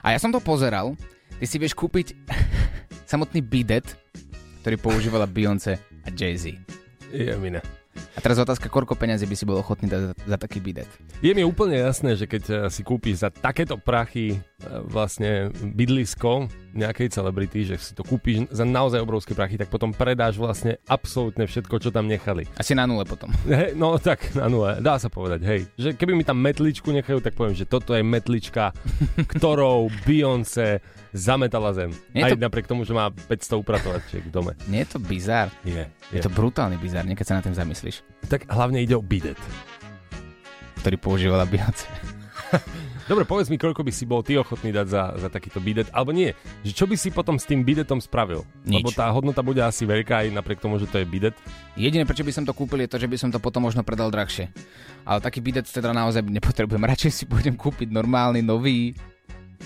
A 0.01 0.17
ja 0.17 0.17
som 0.17 0.33
to 0.33 0.41
pozeral. 0.41 0.97
Ty 1.37 1.45
si 1.45 1.61
vieš 1.61 1.77
kúpiť 1.77 2.17
samotný 3.13 3.45
bidet, 3.45 3.85
ktorý 4.61 4.77
používala 4.77 5.25
Beyoncé 5.25 5.81
a 6.05 6.13
Jay-Z. 6.13 6.53
Je 7.11 7.33
mi 7.41 7.49
ne. 7.51 7.61
A 8.15 8.19
teraz 8.23 8.39
otázka, 8.39 8.71
koľko 8.71 8.95
peňazí 8.95 9.27
by 9.27 9.35
si 9.35 9.43
bol 9.43 9.59
ochotný 9.59 9.91
dať 9.91 10.01
za, 10.01 10.13
za 10.15 10.37
taký 10.39 10.63
bidet? 10.63 10.87
Je 11.19 11.35
mi 11.35 11.43
úplne 11.43 11.75
jasné, 11.75 12.15
že 12.15 12.23
keď 12.29 12.43
eh, 12.47 12.57
si 12.71 12.81
kúpiš 12.87 13.25
za 13.25 13.29
takéto 13.33 13.75
prachy 13.75 14.39
vlastne 14.83 15.49
bydlisko 15.53 16.45
nejakej 16.71 17.11
celebrity, 17.11 17.65
že 17.65 17.75
si 17.75 17.91
to 17.91 18.01
kúpiš 18.01 18.47
za 18.47 18.63
naozaj 18.63 18.97
obrovské 18.97 19.31
prachy, 19.31 19.55
tak 19.55 19.67
potom 19.67 19.91
predáš 19.91 20.35
vlastne 20.35 20.79
absolútne 20.85 21.43
všetko, 21.43 21.75
čo 21.77 21.89
tam 21.89 22.07
nechali. 22.07 22.47
Asi 22.55 22.71
na 22.71 22.87
nule 22.87 23.03
potom. 23.03 23.27
Hej, 23.43 23.75
no 23.75 23.99
tak, 23.99 24.31
na 24.33 24.47
nule, 24.47 24.79
dá 24.79 24.95
sa 24.95 25.07
povedať, 25.07 25.41
hej. 25.43 25.61
Že 25.75 25.89
keby 25.93 26.13
mi 26.13 26.23
tam 26.23 26.39
metličku 26.39 26.87
nechajú, 26.89 27.19
tak 27.19 27.35
poviem, 27.35 27.53
že 27.53 27.65
toto 27.65 27.91
je 27.91 27.99
metlička, 28.01 28.71
ktorou 29.27 29.91
Beyoncé 30.03 30.79
zametala 31.11 31.75
zem. 31.75 31.91
Nie 32.15 32.23
Aj 32.23 32.31
to- 32.31 32.39
napriek 32.39 32.71
tomu, 32.71 32.87
že 32.87 32.95
má 32.95 33.11
500 33.11 33.59
upratovačiek 33.59 34.23
v 34.23 34.31
dome. 34.31 34.55
Nie 34.65 34.87
je 34.87 34.95
to 34.95 34.99
bizar. 34.99 35.51
Je, 35.61 35.83
Je 36.07 36.19
to 36.19 36.31
brutálny 36.31 36.79
bizar, 36.79 37.03
nie, 37.03 37.19
keď 37.19 37.27
sa 37.27 37.35
na 37.35 37.43
tým 37.43 37.51
zamyslíš. 37.51 37.99
Tak 38.31 38.47
hlavne 38.47 38.79
ide 38.79 38.95
o 38.95 39.03
bidet. 39.03 39.35
Ktorý 40.79 40.95
používala 40.95 41.43
Beyoncé. 41.43 41.85
Dobre, 43.09 43.25
povedz 43.25 43.49
mi, 43.49 43.57
koľko 43.57 43.81
by 43.81 43.91
si 43.91 44.05
bol 44.05 44.21
ty 44.21 44.37
ochotný 44.37 44.69
dať 44.69 44.87
za, 44.87 45.03
za 45.17 45.29
takýto 45.33 45.57
bidet, 45.57 45.89
alebo 45.89 46.13
nie. 46.13 46.31
Že 46.61 46.71
čo 46.73 46.85
by 46.85 46.95
si 46.95 47.09
potom 47.09 47.35
s 47.41 47.49
tým 47.49 47.65
bidetom 47.65 47.97
spravil? 47.97 48.45
Nič. 48.61 48.81
Lebo 48.81 48.89
tá 48.93 49.09
hodnota 49.09 49.41
bude 49.41 49.59
asi 49.63 49.89
veľká 49.89 50.25
aj 50.25 50.35
napriek 50.35 50.61
tomu, 50.61 50.77
že 50.77 50.85
to 50.85 51.01
je 51.01 51.09
bidet. 51.09 51.35
Jediné, 51.73 52.05
prečo 52.05 52.21
by 52.21 52.33
som 52.33 52.45
to 52.45 52.53
kúpil, 52.53 52.85
je 52.85 52.91
to, 52.91 53.01
že 53.01 53.09
by 53.09 53.17
som 53.17 53.29
to 53.33 53.41
potom 53.41 53.65
možno 53.65 53.81
predal 53.81 54.13
drahšie. 54.13 54.53
Ale 55.03 55.19
taký 55.19 55.41
bidet 55.41 55.65
teda 55.65 55.91
naozaj 55.91 56.21
nepotrebujem. 56.21 56.85
Radšej 56.93 57.11
si 57.11 57.23
budem 57.25 57.57
kúpiť 57.57 57.89
normálny, 57.89 58.45
nový, 58.45 58.93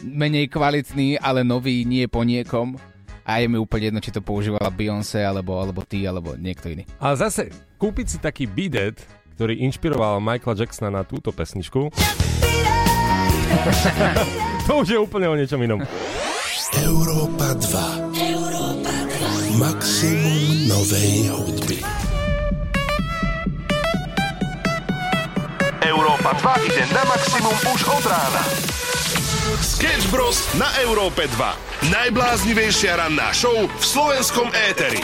menej 0.03 0.51
kvalitný, 0.51 1.19
ale 1.19 1.43
nový, 1.43 1.83
nie 1.83 2.07
po 2.07 2.23
niekom. 2.23 2.79
A 3.25 3.41
je 3.41 3.49
mi 3.49 3.57
úplne 3.57 3.89
jedno, 3.89 4.01
či 4.05 4.13
to 4.13 4.21
používala 4.21 4.69
Beyoncé, 4.69 5.25
alebo, 5.25 5.57
alebo 5.57 5.81
ty, 5.81 6.05
alebo 6.05 6.37
niekto 6.37 6.69
iný. 6.69 6.85
A 7.01 7.17
zase, 7.17 7.49
kúpiť 7.81 8.05
si 8.05 8.17
taký 8.21 8.45
bidet, 8.45 9.01
ktorý 9.33 9.65
inšpiroval 9.65 10.21
Michaela 10.21 10.61
Jacksona 10.61 10.93
na 10.93 11.01
túto 11.01 11.33
pesničku, 11.33 11.89
to 14.67 14.71
už 14.83 14.87
je 14.89 14.97
úplne 14.99 15.27
o 15.31 15.35
niečom 15.35 15.61
inom. 15.61 15.79
Európa 16.75 17.55
2. 17.55 19.55
Maximum 19.55 20.67
novej 20.67 21.31
hudby. 21.31 21.79
Európa 25.79 26.35
2 26.59 26.67
ide 26.67 26.83
na 26.91 27.03
maximum 27.07 27.55
už 27.71 27.81
od 27.87 28.03
rána. 28.03 28.43
Sketch 29.63 30.11
Bros. 30.11 30.43
na 30.59 30.67
Európe 30.83 31.31
2. 31.31 31.93
Najbláznivejšia 31.93 32.99
ranná 32.99 33.31
show 33.31 33.55
v 33.55 33.83
slovenskom 33.83 34.51
éteri. 34.67 34.99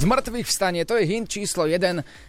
Z 0.00 0.08
mŕtvych 0.08 0.48
vstanie, 0.48 0.88
to 0.88 0.96
je 0.96 1.04
hint 1.04 1.28
číslo 1.28 1.68
1 1.68 1.76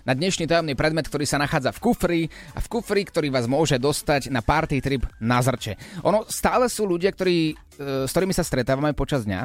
na 0.04 0.12
dnešný 0.12 0.44
tajomný 0.44 0.76
predmet, 0.76 1.08
ktorý 1.08 1.24
sa 1.24 1.40
nachádza 1.40 1.72
v 1.72 1.80
kufri 1.80 2.22
a 2.52 2.60
v 2.60 2.68
kufri, 2.68 3.08
ktorý 3.08 3.32
vás 3.32 3.48
môže 3.48 3.80
dostať 3.80 4.28
na 4.28 4.44
party 4.44 4.84
trip 4.84 5.08
na 5.24 5.40
zrče. 5.40 6.04
Ono 6.04 6.28
stále 6.28 6.68
sú 6.68 6.84
ľudia, 6.84 7.16
ktorí, 7.16 7.56
e, 7.56 8.04
s 8.04 8.12
ktorými 8.12 8.36
sa 8.36 8.44
stretávame 8.44 8.92
počas 8.92 9.24
dňa 9.24 9.40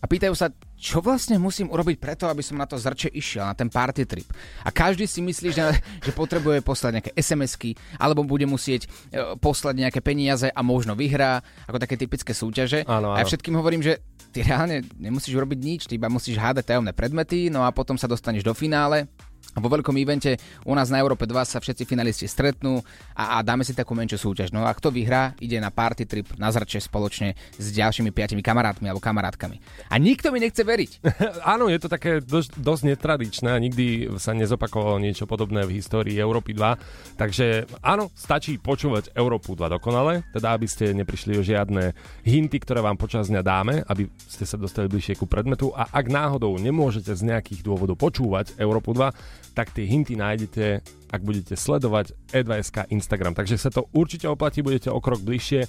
a 0.00 0.04
pýtajú 0.08 0.32
sa, 0.32 0.48
čo 0.80 1.04
vlastne 1.04 1.36
musím 1.36 1.68
urobiť 1.68 2.00
preto, 2.00 2.24
aby 2.24 2.40
som 2.40 2.56
na 2.56 2.64
to 2.64 2.80
zrče 2.80 3.12
išiel, 3.12 3.44
na 3.44 3.52
ten 3.52 3.68
party 3.68 4.08
trip. 4.08 4.32
A 4.64 4.72
každý 4.72 5.04
si 5.04 5.20
myslí, 5.20 5.52
že, 5.52 5.76
že 6.08 6.10
potrebuje 6.16 6.64
poslať 6.64 7.04
nejaké 7.04 7.10
SMS-ky, 7.12 7.76
alebo 8.00 8.24
bude 8.24 8.48
musieť 8.48 8.88
e, 9.12 9.36
poslať 9.36 9.76
nejaké 9.76 10.00
peniaze 10.00 10.48
a 10.48 10.60
možno 10.64 10.96
vyhrá, 10.96 11.44
ako 11.68 11.76
také 11.76 12.00
typické 12.00 12.32
súťaže. 12.32 12.88
Áno, 12.88 13.12
A 13.12 13.20
ja 13.20 13.28
áno. 13.28 13.30
všetkým 13.30 13.60
hovorím, 13.60 13.84
že 13.84 14.00
ty 14.32 14.40
reálne 14.42 14.80
nemusíš 14.96 15.36
urobiť 15.36 15.58
nič, 15.60 15.80
ty 15.84 16.00
iba 16.00 16.08
musíš 16.08 16.40
hádať 16.40 16.72
tajomné 16.72 16.96
predmety, 16.96 17.52
no 17.52 17.62
a 17.62 17.70
potom 17.70 18.00
sa 18.00 18.08
dostaneš 18.08 18.42
do 18.42 18.56
finále. 18.56 19.06
Vo 19.52 19.68
veľkom 19.68 19.96
evente 20.00 20.40
u 20.64 20.72
nás 20.72 20.88
na 20.88 20.96
Európe 21.02 21.28
2 21.28 21.36
sa 21.44 21.60
všetci 21.60 21.84
finalisti 21.84 22.24
stretnú 22.24 22.80
a, 23.12 23.36
a 23.36 23.44
dáme 23.44 23.66
si 23.66 23.76
takú 23.76 23.92
menšiu 23.92 24.32
súťaž. 24.32 24.48
No 24.54 24.64
a 24.64 24.72
kto 24.72 24.88
vyhrá, 24.88 25.36
ide 25.44 25.60
na 25.60 25.68
party 25.68 26.08
trip 26.08 26.28
na 26.40 26.48
zrče 26.48 26.80
spoločne 26.80 27.36
s 27.60 27.66
ďalšími 27.76 28.08
piatimi 28.14 28.40
kamarátmi 28.40 28.88
alebo 28.88 29.04
kamarátkami. 29.04 29.60
A 29.92 30.00
nikto 30.00 30.32
mi 30.32 30.40
nechce 30.40 30.64
veriť. 30.64 31.04
Áno, 31.52 31.68
je 31.68 31.78
to 31.80 31.88
také 31.92 32.24
dosť, 32.24 32.56
dosť 32.56 32.82
netradičné, 32.96 33.50
nikdy 33.60 34.16
sa 34.16 34.32
nezopakovalo 34.32 34.96
niečo 35.02 35.28
podobné 35.28 35.68
v 35.68 35.76
histórii 35.76 36.16
Európy 36.16 36.56
2, 36.56 37.18
takže 37.20 37.66
áno, 37.84 38.08
stačí 38.14 38.56
počúvať 38.56 39.12
Európu 39.12 39.54
2 39.58 39.76
dokonale, 39.78 40.24
teda 40.32 40.54
aby 40.56 40.66
ste 40.68 40.94
neprišli 40.96 41.36
o 41.36 41.42
žiadne 41.44 41.92
hinty, 42.24 42.58
ktoré 42.62 42.80
vám 42.80 42.96
počas 42.96 43.28
dňa 43.28 43.42
dáme, 43.42 43.74
aby 43.86 44.08
ste 44.16 44.46
sa 44.46 44.56
dostali 44.56 44.88
bližšie 44.88 45.18
ku 45.18 45.26
predmetu 45.26 45.74
a 45.74 45.90
ak 45.90 46.06
náhodou 46.08 46.54
nemôžete 46.56 47.12
z 47.12 47.22
nejakých 47.26 47.66
dôvodov 47.66 47.98
počúvať 47.98 48.56
Európu 48.58 48.94
2, 48.94 49.10
tak 49.52 49.72
tie 49.76 49.84
hinty 49.84 50.16
nájdete, 50.16 50.80
ak 51.12 51.20
budete 51.20 51.54
sledovať 51.56 52.16
E2SK 52.32 52.88
Instagram, 52.92 53.36
takže 53.36 53.60
sa 53.60 53.68
to 53.68 53.88
určite 53.92 54.28
oplatí, 54.28 54.64
budete 54.64 54.88
o 54.88 55.00
krok 55.00 55.20
bližšie 55.20 55.68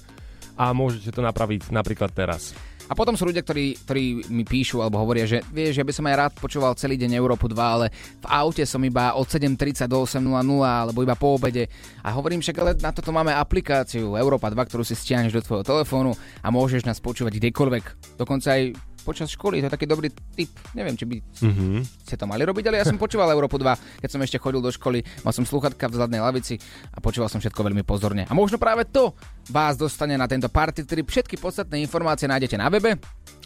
a 0.56 0.72
môžete 0.72 1.12
to 1.12 1.20
napraviť 1.20 1.70
napríklad 1.70 2.10
teraz. 2.12 2.56
A 2.84 2.92
potom 2.92 3.16
sú 3.16 3.24
ľudia, 3.24 3.40
ktorí, 3.40 3.80
ktorí 3.80 4.28
mi 4.28 4.44
píšu 4.44 4.84
alebo 4.84 5.00
hovoria, 5.00 5.24
že 5.24 5.40
vieš, 5.48 5.80
ja 5.80 5.88
by 5.88 5.94
som 5.96 6.04
aj 6.04 6.16
rád 6.20 6.32
počúval 6.36 6.76
celý 6.76 7.00
deň 7.00 7.16
Európu 7.16 7.48
2, 7.48 7.56
ale 7.56 7.88
v 8.20 8.26
aute 8.28 8.60
som 8.68 8.80
iba 8.84 9.16
od 9.16 9.24
7.30 9.24 9.88
do 9.88 10.04
8.00 10.04 10.20
alebo 10.60 11.00
iba 11.00 11.16
po 11.16 11.40
obede. 11.40 11.72
A 12.04 12.12
hovorím 12.12 12.44
však, 12.44 12.56
ale 12.60 12.76
na 12.76 12.92
toto 12.92 13.08
máme 13.08 13.32
aplikáciu 13.32 14.20
Európa 14.20 14.52
2, 14.52 14.68
ktorú 14.68 14.84
si 14.84 14.92
stiahneš 14.92 15.32
do 15.32 15.44
tvojho 15.44 15.64
telefónu 15.64 16.12
a 16.44 16.52
môžeš 16.52 16.84
nás 16.84 17.00
počúvať 17.00 17.40
kdekoľvek. 17.40 17.84
Dokonca 18.20 18.52
aj 18.52 18.76
počas 19.04 19.28
školy, 19.28 19.60
to 19.60 19.68
je 19.68 19.74
taký 19.76 19.84
dobrý 19.84 20.08
tip. 20.34 20.48
Neviem, 20.72 20.96
či 20.96 21.04
by 21.04 21.16
Mhm. 21.44 21.84
ste 22.02 22.16
to 22.16 22.24
mali 22.24 22.42
robiť, 22.42 22.64
ale 22.66 22.80
ja 22.80 22.88
som 22.88 22.96
počúval 22.96 23.28
Európu 23.28 23.60
2, 23.60 23.76
keď 24.00 24.08
som 24.08 24.20
ešte 24.20 24.40
chodil 24.40 24.58
do 24.58 24.72
školy, 24.72 25.04
mal 25.20 25.30
som 25.30 25.44
sluchatka 25.44 25.86
v 25.86 25.94
zadnej 25.94 26.18
lavici 26.18 26.56
a 26.90 26.98
počúval 26.98 27.28
som 27.28 27.38
všetko 27.38 27.60
veľmi 27.60 27.84
pozorne. 27.84 28.24
A 28.24 28.32
možno 28.32 28.56
práve 28.56 28.88
to 28.88 29.12
vás 29.52 29.76
dostane 29.76 30.16
na 30.16 30.24
tento 30.24 30.48
party 30.48 30.82
trip. 30.82 31.04
Všetky 31.04 31.36
podstatné 31.36 31.78
informácie 31.78 32.24
nájdete 32.24 32.56
na 32.56 32.72
webe. 32.72 32.96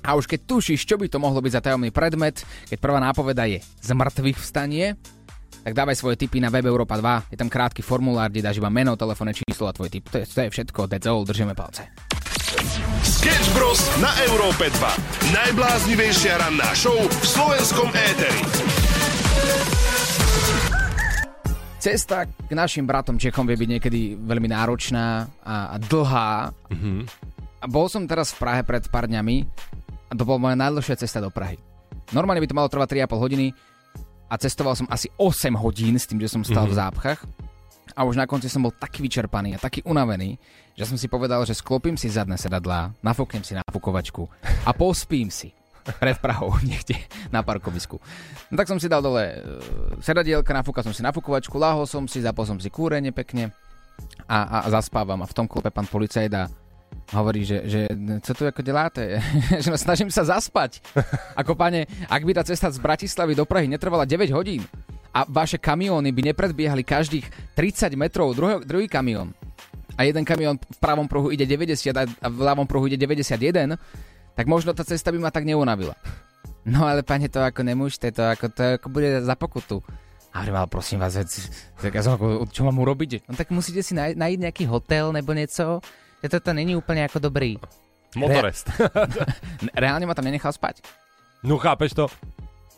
A 0.01 0.15
už 0.15 0.31
keď 0.31 0.47
tušíš, 0.47 0.87
čo 0.87 0.95
by 0.95 1.11
to 1.11 1.19
mohlo 1.19 1.43
byť 1.43 1.53
za 1.59 1.65
tajomný 1.67 1.91
predmet, 1.91 2.39
keď 2.71 2.79
prvá 2.79 3.03
nápoveda 3.03 3.51
je 3.51 3.59
z 3.59 3.91
mŕtvych 3.91 4.39
vstanie, 4.39 4.95
tak 5.59 5.75
dávaj 5.75 5.99
svoje 5.99 6.17
tipy 6.17 6.39
na 6.39 6.49
web 6.49 6.65
Európa 6.65 6.95
2. 6.97 7.35
Je 7.35 7.37
tam 7.37 7.51
krátky 7.51 7.83
formulár, 7.83 8.31
kde 8.31 8.47
dáš 8.47 8.63
iba 8.63 8.71
meno, 8.71 8.95
telefónne 8.95 9.35
číslo 9.35 9.67
a 9.67 9.75
tvoj 9.75 9.91
tip. 9.91 10.07
To 10.09 10.23
je, 10.23 10.25
to 10.25 10.41
je 10.47 10.51
všetko, 10.55 10.87
that's 10.87 11.05
all, 11.11 11.27
držíme 11.27 11.53
palce. 11.53 11.91
Sketch 13.19 13.51
Bros. 13.51 13.83
na 13.99 14.15
Európe 14.31 14.71
2. 14.71 15.35
Najbláznivejšia 15.35 16.39
ranná 16.39 16.71
show 16.71 16.95
v 16.95 17.25
slovenskom 17.27 17.91
éteri. 17.91 18.47
Cesta 21.83 22.31
k 22.31 22.53
našim 22.55 22.87
bratom 22.87 23.19
Čechom 23.19 23.43
vie 23.43 23.59
byť 23.59 23.71
niekedy 23.75 24.15
veľmi 24.23 24.55
náročná 24.55 25.27
a, 25.43 25.75
a 25.75 25.77
dlhá. 25.83 26.55
Mhm. 26.71 27.11
A 27.59 27.67
bol 27.67 27.91
som 27.91 28.07
teraz 28.07 28.31
v 28.31 28.39
Prahe 28.39 28.63
pred 28.63 28.87
pár 28.87 29.11
dňami 29.11 29.43
a 29.83 30.13
to 30.15 30.23
bola 30.23 30.39
moja 30.39 30.55
najdlhšia 30.55 31.03
cesta 31.03 31.19
do 31.19 31.35
Prahy. 31.35 31.59
Normálne 32.15 32.39
by 32.39 32.47
to 32.47 32.55
malo 32.55 32.71
trvať 32.71 33.03
3,5 33.03 33.19
hodiny 33.19 33.51
a 34.31 34.39
cestoval 34.39 34.79
som 34.79 34.87
asi 34.87 35.11
8 35.19 35.59
hodín 35.59 35.99
s 35.99 36.07
tým, 36.07 36.23
že 36.23 36.31
som 36.31 36.47
stal 36.47 36.71
v 36.71 36.79
zápchách. 36.79 37.19
A 37.99 38.07
už 38.07 38.15
na 38.15 38.31
konci 38.31 38.47
som 38.47 38.63
bol 38.63 38.71
taký 38.71 39.03
vyčerpaný 39.03 39.59
a 39.59 39.63
taký 39.63 39.83
unavený, 39.83 40.39
že 40.79 40.87
som 40.87 40.95
si 40.95 41.11
povedal, 41.11 41.43
že 41.43 41.59
sklopím 41.59 41.99
si 41.99 42.07
zadné 42.07 42.39
sedadlá, 42.39 42.95
nafúknem 43.03 43.43
si 43.43 43.59
nafukovačku 43.59 44.23
a 44.63 44.71
pospím 44.71 45.35
si 45.35 45.51
pred 45.99 46.15
Prahou 46.23 46.55
niekde 46.69 46.95
na 47.35 47.43
parkovisku. 47.43 47.99
No 48.53 48.55
tak 48.55 48.71
som 48.71 48.79
si 48.79 48.87
dal 48.87 49.03
dole 49.03 49.25
e, 49.27 49.37
sedadielka, 49.99 50.55
nafúkal 50.55 50.87
som 50.87 50.95
si 50.95 51.03
nafukovačku, 51.03 51.59
lahol 51.59 51.91
som 51.91 52.07
si, 52.07 52.23
zapol 52.23 52.47
som 52.47 52.63
si 52.63 52.71
kúrenie 52.71 53.11
pekne 53.11 53.51
a, 54.31 54.47
a, 54.47 54.57
a 54.63 54.69
zaspávam. 54.71 55.19
A 55.25 55.27
v 55.27 55.35
tom 55.35 55.51
klope 55.51 55.75
pán 55.75 55.91
policajt 55.91 56.33
a 56.39 56.47
hovorí, 57.19 57.43
že, 57.43 57.67
že 57.67 57.81
co 58.23 58.31
tu 58.37 58.47
ako 58.47 58.63
deláte? 58.63 59.19
že 59.65 59.75
no, 59.75 59.81
snažím 59.81 60.13
sa 60.13 60.23
zaspať. 60.23 60.85
Ako 61.35 61.59
pane, 61.59 61.89
ak 62.07 62.23
by 62.23 62.33
tá 62.37 62.43
cesta 62.47 62.71
z 62.71 62.79
Bratislavy 62.79 63.35
do 63.35 63.43
Prahy 63.43 63.67
netrvala 63.67 64.07
9 64.07 64.31
hodín 64.31 64.63
a 65.15 65.25
vaše 65.29 65.57
kamióny 65.57 66.13
by 66.13 66.33
nepredbiehali 66.33 66.83
každých 66.85 67.57
30 67.57 67.95
metrov 67.97 68.37
druhý, 68.37 68.63
druhý 68.65 68.87
kamión 68.87 69.33
a 69.99 70.07
jeden 70.07 70.23
kamión 70.23 70.55
v 70.63 70.79
pravom 70.79 71.11
pruhu 71.11 71.35
ide 71.35 71.43
90 71.43 71.91
a 71.91 72.27
v 72.31 72.39
ľavom 72.39 72.71
pruhu 72.71 72.87
ide 72.87 72.95
91, 72.95 73.75
tak 74.39 74.47
možno 74.47 74.71
tá 74.71 74.87
cesta 74.87 75.11
by 75.11 75.19
ma 75.19 75.35
tak 75.35 75.43
neunavila. 75.45 75.99
No 76.69 76.85
ale 76.85 77.01
pane, 77.01 77.33
to 77.33 77.41
ako 77.41 77.65
nemôžete, 77.65 78.13
to 78.13 78.21
ako, 78.29 78.53
to 78.53 78.77
ako 78.77 78.93
bude 78.93 79.25
za 79.25 79.33
pokutu. 79.41 79.81
A 80.37 80.45
hovorím, 80.45 80.61
ale 80.61 80.69
prosím 80.69 81.01
vás, 81.01 81.17
tak 81.81 81.97
ja 81.97 82.05
som 82.05 82.21
ako, 82.21 82.45
čo 82.53 82.61
mám 82.61 82.77
urobiť? 82.77 83.25
No 83.25 83.33
tak 83.33 83.49
musíte 83.49 83.81
si 83.81 83.97
náj- 83.97 84.13
nájsť 84.13 84.43
nejaký 84.45 84.65
hotel 84.69 85.17
nebo 85.17 85.33
niečo. 85.33 85.81
Že 86.21 86.29
toto 86.29 86.53
není 86.53 86.77
úplne 86.77 87.09
ako 87.09 87.25
dobrý. 87.25 87.57
Motorest. 88.21 88.69
Reálne 89.81 90.05
ma 90.05 90.13
tam 90.13 90.29
nenechal 90.29 90.53
spať. 90.53 90.85
No 91.41 91.57
chápeš 91.57 91.97
to? 91.97 92.13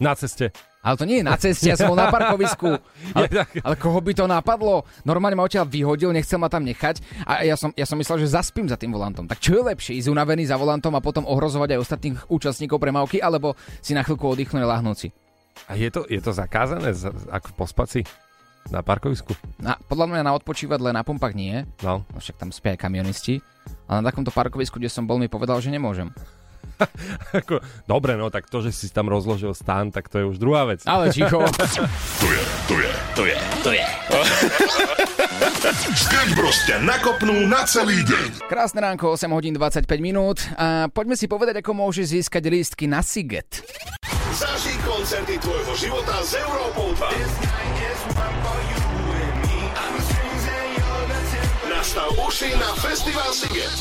Na 0.01 0.13
ceste. 0.13 0.49
Ale 0.81 0.97
to 0.97 1.05
nie 1.05 1.21
je 1.21 1.29
na 1.29 1.37
ceste, 1.37 1.69
ja 1.69 1.77
som 1.77 1.93
bol 1.93 1.99
na 1.99 2.09
parkovisku. 2.17 2.73
Ale, 3.13 3.27
ale 3.61 3.75
koho 3.77 4.01
by 4.01 4.13
to 4.13 4.25
napadlo? 4.25 4.89
Normálne 5.03 5.37
ma 5.37 5.45
odtiaľ 5.45 5.69
vyhodil, 5.69 6.09
nechcel 6.09 6.37
ma 6.37 6.49
tam 6.49 6.65
nechať 6.65 7.05
a 7.23 7.45
ja 7.45 7.53
som, 7.53 7.69
ja 7.71 7.85
som 7.85 7.95
myslel, 7.95 8.25
že 8.25 8.33
zaspím 8.33 8.65
za 8.65 8.75
tým 8.75 8.89
volantom. 8.89 9.25
Tak 9.25 9.39
čo 9.39 9.55
je 9.55 9.63
lepšie, 9.63 9.93
ísť 9.95 10.09
unavený 10.09 10.45
za 10.45 10.57
volantom 10.57 10.91
a 10.91 11.01
potom 11.01 11.23
ohrozovať 11.23 11.77
aj 11.77 11.81
ostatných 11.81 12.17
účastníkov 12.27 12.77
premávky, 12.77 13.21
alebo 13.21 13.53
si 13.79 13.93
na 13.93 14.01
chvíľku 14.01 14.25
oddychnúť 14.27 14.65
a 14.65 14.73
lahnúť 14.73 14.97
si? 14.97 15.09
A 15.69 15.77
je 15.77 15.93
to, 15.93 16.09
je 16.09 16.17
to 16.17 16.33
zakázané, 16.33 16.91
z- 16.91 17.13
ako 17.29 17.53
pospať 17.55 17.89
si 17.91 18.01
na 18.69 18.81
parkovisku? 18.81 19.37
Na, 19.57 19.77
podľa 19.79 20.09
mňa 20.09 20.23
na 20.23 20.33
odpočívadle 20.33 20.89
na 20.91 21.05
pumpách 21.05 21.37
nie, 21.37 21.69
No. 21.85 22.01
no 22.03 22.17
však 22.17 22.41
tam 22.41 22.49
spia 22.49 22.73
aj 22.73 22.81
kamionisti, 22.81 23.45
ale 23.85 24.01
na 24.01 24.09
takomto 24.09 24.29
parkovisku, 24.29 24.77
kde 24.77 24.89
som 24.89 25.05
bol, 25.05 25.17
mi 25.17 25.29
povedal, 25.29 25.61
že 25.61 25.69
nemôžem. 25.69 26.09
Ako, 27.39 27.61
dobre, 27.85 28.17
no 28.17 28.33
tak 28.33 28.49
to, 28.49 28.65
že 28.65 28.73
si 28.73 28.89
tam 28.91 29.09
rozložil 29.09 29.53
stan, 29.53 29.93
tak 29.93 30.09
to 30.09 30.19
je 30.21 30.25
už 30.27 30.37
druhá 30.41 30.65
vec. 30.65 30.83
Ale 30.89 31.13
ticho. 31.13 31.41
To 32.21 32.27
je, 32.29 32.43
to 32.69 32.75
je, 32.77 32.91
to 33.17 33.23
je, 33.27 33.39
to 33.65 33.71
je. 33.73 33.87
Sketch 35.99 36.33
nakopnú 36.85 37.49
na 37.49 37.67
celý 37.67 38.01
deň. 38.07 38.47
Krásne 38.47 38.81
ránko, 38.81 39.17
8 39.17 39.29
hodín 39.35 39.57
25 39.57 39.89
minút 39.99 40.39
a 40.55 40.87
poďme 40.93 41.17
si 41.19 41.27
povedať, 41.27 41.61
ako 41.65 41.75
môžeš 41.75 42.15
získať 42.17 42.47
lístky 42.47 42.87
na 42.87 43.03
Siget. 43.03 43.65
Zažij 44.37 44.79
koncerty 44.87 45.37
tvojho 45.43 45.75
života 45.75 46.23
s 46.23 46.39
Európou 46.39 46.95
2. 46.95 47.09
Nastav 51.73 52.13
uši 52.15 52.55
na 52.55 52.71
Festival 52.79 53.31
Siget. 53.35 53.73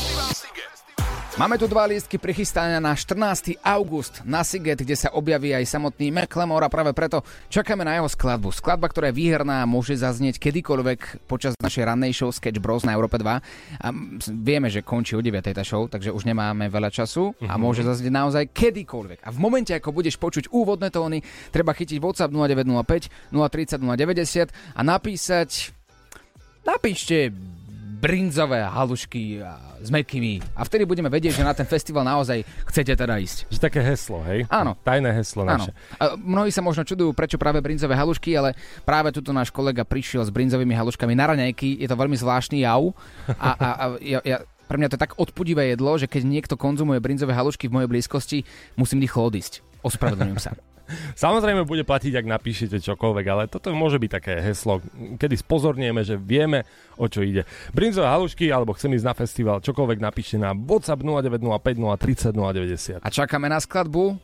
Máme 1.38 1.54
tu 1.62 1.70
dva 1.70 1.86
lístky 1.86 2.18
prichystané 2.18 2.82
na 2.82 2.90
14. 2.98 3.54
august 3.62 4.18
na 4.26 4.42
Siget, 4.42 4.82
kde 4.82 4.98
sa 4.98 5.14
objaví 5.14 5.54
aj 5.54 5.62
samotný 5.62 6.10
Macklemore 6.10 6.66
a 6.66 6.72
práve 6.72 6.90
preto 6.90 7.22
čakáme 7.46 7.86
na 7.86 7.94
jeho 7.94 8.10
skladbu. 8.10 8.50
Skladba, 8.50 8.90
ktorá 8.90 9.14
je 9.14 9.18
výherná 9.22 9.62
môže 9.62 9.94
zaznieť 9.94 10.42
kedykoľvek 10.42 11.30
počas 11.30 11.54
našej 11.62 11.86
rannej 11.86 12.10
show 12.10 12.34
Sketch 12.34 12.58
Bros 12.58 12.82
na 12.82 12.98
Európe 12.98 13.14
2. 13.14 13.30
A 13.78 13.88
vieme, 14.42 14.74
že 14.74 14.82
končí 14.82 15.14
o 15.14 15.22
9. 15.22 15.54
tá 15.54 15.62
show, 15.62 15.86
takže 15.86 16.10
už 16.10 16.26
nemáme 16.26 16.66
veľa 16.66 16.90
času 16.90 17.30
a 17.46 17.54
môže 17.54 17.86
zaznieť 17.86 18.10
naozaj 18.10 18.44
kedykoľvek. 18.50 19.22
A 19.22 19.30
v 19.30 19.38
momente, 19.38 19.70
ako 19.70 19.94
budeš 19.94 20.18
počuť 20.18 20.50
úvodné 20.50 20.90
tóny, 20.90 21.22
treba 21.54 21.78
chytiť 21.78 22.02
WhatsApp 22.02 22.34
0905 22.34 23.30
030 23.30 23.78
090 23.78 24.50
a 24.50 24.80
napísať 24.82 25.70
napíšte 26.66 27.30
brinzové 28.02 28.66
halušky 28.66 29.46
a 29.46 29.69
s 29.80 29.88
mekými. 29.88 30.44
A 30.54 30.62
vtedy 30.62 30.84
budeme 30.84 31.08
vedieť, 31.08 31.40
že 31.40 31.46
na 31.46 31.56
ten 31.56 31.64
festival 31.64 32.04
naozaj 32.04 32.44
chcete 32.68 32.92
teda 32.94 33.16
ísť. 33.16 33.48
Že 33.48 33.58
také 33.58 33.80
heslo, 33.80 34.20
hej? 34.28 34.44
Áno. 34.52 34.76
Tajné 34.84 35.10
heslo 35.16 35.42
Áno. 35.42 35.56
naše. 35.56 35.70
A 35.96 36.14
mnohí 36.14 36.52
sa 36.52 36.60
možno 36.60 36.84
čudujú, 36.84 37.16
prečo 37.16 37.40
práve 37.40 37.64
brinzové 37.64 37.96
halušky, 37.96 38.36
ale 38.36 38.52
práve 38.84 39.10
tuto 39.10 39.32
náš 39.32 39.48
kolega 39.48 39.82
prišiel 39.82 40.22
s 40.22 40.30
brinzovými 40.30 40.76
haluškami 40.76 41.16
na 41.16 41.32
raňajky. 41.32 41.80
Je 41.80 41.88
to 41.88 41.96
veľmi 41.96 42.14
zvláštny 42.14 42.62
jav. 42.62 42.92
A, 43.40 43.48
a, 43.56 43.68
a 43.72 43.84
ja, 44.04 44.20
ja, 44.22 44.38
pre 44.70 44.78
mňa 44.78 44.92
to 44.92 44.96
je 45.00 45.04
tak 45.08 45.18
odpudivé 45.18 45.74
jedlo, 45.74 45.98
že 45.98 46.06
keď 46.06 46.22
niekto 46.22 46.54
konzumuje 46.54 47.02
brinzové 47.02 47.34
halušky 47.34 47.66
v 47.66 47.74
mojej 47.80 47.90
blízkosti, 47.90 48.38
musím 48.78 49.02
rýchlo 49.02 49.26
odísť. 49.26 49.66
Ospravedlňujem 49.82 50.38
sa. 50.38 50.54
Samozrejme 51.14 51.66
bude 51.66 51.82
platiť, 51.86 52.18
ak 52.20 52.26
napíšete 52.26 52.78
čokoľvek, 52.82 53.26
ale 53.30 53.42
toto 53.46 53.72
môže 53.72 53.98
byť 53.98 54.10
také 54.10 54.34
heslo, 54.40 54.82
kedy 55.18 55.34
spozornieme, 55.38 56.02
že 56.04 56.18
vieme, 56.18 56.66
o 57.00 57.06
čo 57.06 57.24
ide. 57.24 57.46
Brinzové 57.72 58.08
halušky, 58.10 58.50
alebo 58.50 58.76
chcem 58.76 58.92
ísť 58.94 59.06
na 59.06 59.14
festival, 59.14 59.56
čokoľvek 59.62 59.98
napíšte 59.98 60.36
na 60.36 60.54
WhatsApp 60.54 61.02
0905 61.02 62.34
030 62.34 63.02
090. 63.02 63.06
A 63.06 63.08
čakáme 63.08 63.46
na 63.48 63.58
skladbu 63.58 64.18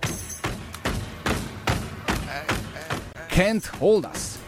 Can't 3.37 3.69
Hold 3.85 4.09
Us. 4.09 4.41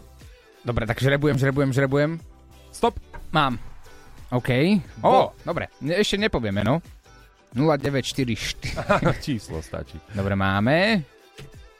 Dobre, 0.63 0.88
tak 0.88 1.04
žrebujem, 1.04 1.36
žrebujem, 1.36 1.76
žrebujem. 1.76 2.12
stop. 2.72 2.96
Mám. 3.36 3.72
OK. 4.34 4.50
O, 5.06 5.30
dobre, 5.46 5.69
ne- 5.78 6.02
ešte 6.02 6.17
nepovieme, 6.17 6.65
no. 6.65 6.82
0944. 7.54 9.13
Číslo 9.26 9.62
stačí. 9.62 10.02
Dobre, 10.10 10.34
máme. 10.34 11.06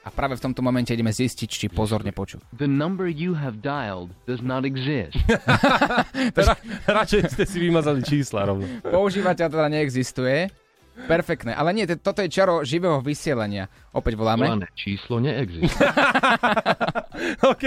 A 0.04 0.12
práve 0.12 0.36
v 0.36 0.44
tomto 0.44 0.60
momente 0.60 0.92
ideme 0.92 1.08
zistiť, 1.10 1.48
či 1.48 1.66
pozorne 1.72 2.12
poču. 2.12 2.36
The 2.52 2.68
number 2.68 3.08
you 3.08 3.32
have 3.34 3.64
dialed 3.64 4.12
does 4.28 4.44
not 4.44 4.68
exist. 4.68 5.16
Ra- 6.36 6.60
radšej 6.86 7.32
ste 7.32 7.44
si 7.48 7.58
vymazali 7.58 8.04
čísla 8.04 8.44
rovno. 8.44 8.68
Používateľ 8.84 9.46
teda 9.48 9.66
neexistuje. 9.72 10.52
Perfektné, 10.94 11.52
ale 11.58 11.74
nie, 11.74 11.84
toto 11.98 12.22
je 12.22 12.30
čaro 12.30 12.62
živého 12.62 13.02
vysielania. 13.02 13.66
Opäť 13.90 14.14
voláme. 14.14 14.46
Volané 14.46 14.68
číslo 14.78 15.18
neexistuje. 15.18 15.74
OK. 17.50 17.64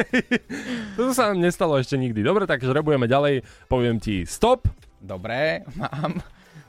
To 0.96 1.12
sa 1.12 1.36
nám 1.36 1.44
nestalo 1.44 1.76
ešte 1.76 2.00
nikdy. 2.00 2.24
Dobre, 2.24 2.48
tak 2.48 2.64
žrebujeme 2.64 3.04
ďalej. 3.06 3.44
Poviem 3.68 4.00
ti 4.00 4.24
stop. 4.24 4.72
Dobre, 5.04 5.68
mám. 5.76 6.24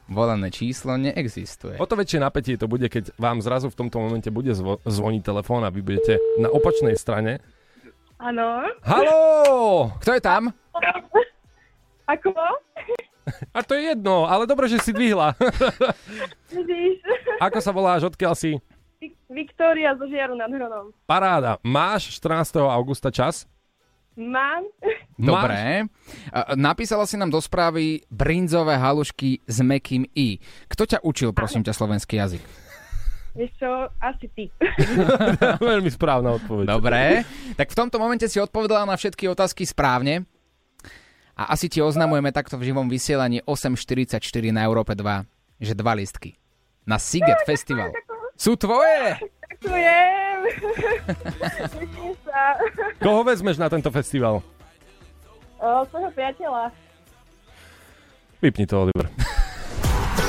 Volané 0.08 0.48
číslo 0.48 0.96
neexistuje. 0.96 1.76
O 1.76 1.86
to 1.86 1.92
väčšie 1.94 2.18
napätie 2.18 2.56
to 2.56 2.64
bude, 2.64 2.88
keď 2.88 3.12
vám 3.20 3.44
zrazu 3.44 3.68
v 3.68 3.76
tomto 3.76 4.00
momente 4.00 4.32
bude 4.32 4.56
zvo- 4.56 4.80
zvoniť 4.82 5.22
telefón 5.22 5.62
a 5.62 5.70
vy 5.70 5.84
budete 5.84 6.16
na 6.40 6.48
opačnej 6.48 6.96
strane. 6.96 7.44
Áno. 8.18 8.66
Haló! 8.82 9.92
Kto 10.00 10.10
je 10.16 10.22
tam? 10.24 10.50
Ako? 12.08 12.32
A 13.50 13.60
to 13.62 13.72
je 13.74 13.92
jedno, 13.92 14.24
ale 14.24 14.44
dobre, 14.44 14.66
že 14.66 14.78
si 14.78 14.90
dvihla. 14.90 15.32
Vidíš? 16.54 17.00
Ako 17.38 17.58
sa 17.60 17.70
voláš, 17.70 18.04
odkiaľ 18.04 18.34
si? 18.34 18.58
Vik- 18.98 19.18
Viktória 19.30 19.94
zo 19.94 20.06
Žiaru 20.06 20.34
nad 20.34 20.50
Hronom. 20.50 20.90
Paráda. 21.04 21.56
Máš 21.62 22.18
14. 22.18 22.58
augusta 22.64 23.12
čas? 23.12 23.46
Mám? 24.18 24.66
Dobre. 25.14 25.86
Napísala 26.58 27.06
si 27.06 27.14
nám 27.14 27.30
do 27.30 27.38
správy 27.38 28.02
brinzové 28.10 28.74
halušky 28.74 29.46
s 29.46 29.62
mekým 29.62 30.10
i. 30.10 30.42
Kto 30.66 30.90
ťa 30.90 30.98
učil, 31.06 31.30
prosím 31.30 31.62
ťa, 31.62 31.70
slovenský 31.70 32.18
jazyk? 32.18 32.42
Vieš 33.38 33.52
čo? 33.54 33.70
Asi 34.02 34.26
ty. 34.34 34.50
Veľmi 35.70 35.86
správna 35.94 36.34
odpoveď. 36.34 36.66
Dobre. 36.66 37.22
Tak 37.54 37.70
v 37.70 37.78
tomto 37.78 38.02
momente 38.02 38.26
si 38.26 38.42
odpovedala 38.42 38.90
na 38.90 38.98
všetky 38.98 39.30
otázky 39.30 39.62
správne. 39.62 40.26
A 41.38 41.54
asi 41.54 41.70
ti 41.70 41.78
oznamujeme 41.78 42.34
takto 42.34 42.58
v 42.58 42.74
živom 42.74 42.90
vysielaní 42.90 43.46
8.44 43.46 44.18
na 44.50 44.66
Európe 44.66 44.98
2, 44.98 45.22
že 45.62 45.78
dva 45.78 45.94
listky. 45.94 46.34
Na 46.82 46.98
Siget 46.98 47.46
Festival. 47.46 47.94
Sú 48.34 48.58
tvoje! 48.58 49.22
Ďakujem. 49.62 50.38
Koho 53.06 53.22
vezmeš 53.22 53.58
na 53.58 53.70
tento 53.70 53.90
festival? 53.94 54.42
O, 55.58 55.68
svojho 55.86 56.10
priateľa. 56.14 56.74
Vypni 58.42 58.66
to, 58.66 58.86
Oliver. 58.86 59.06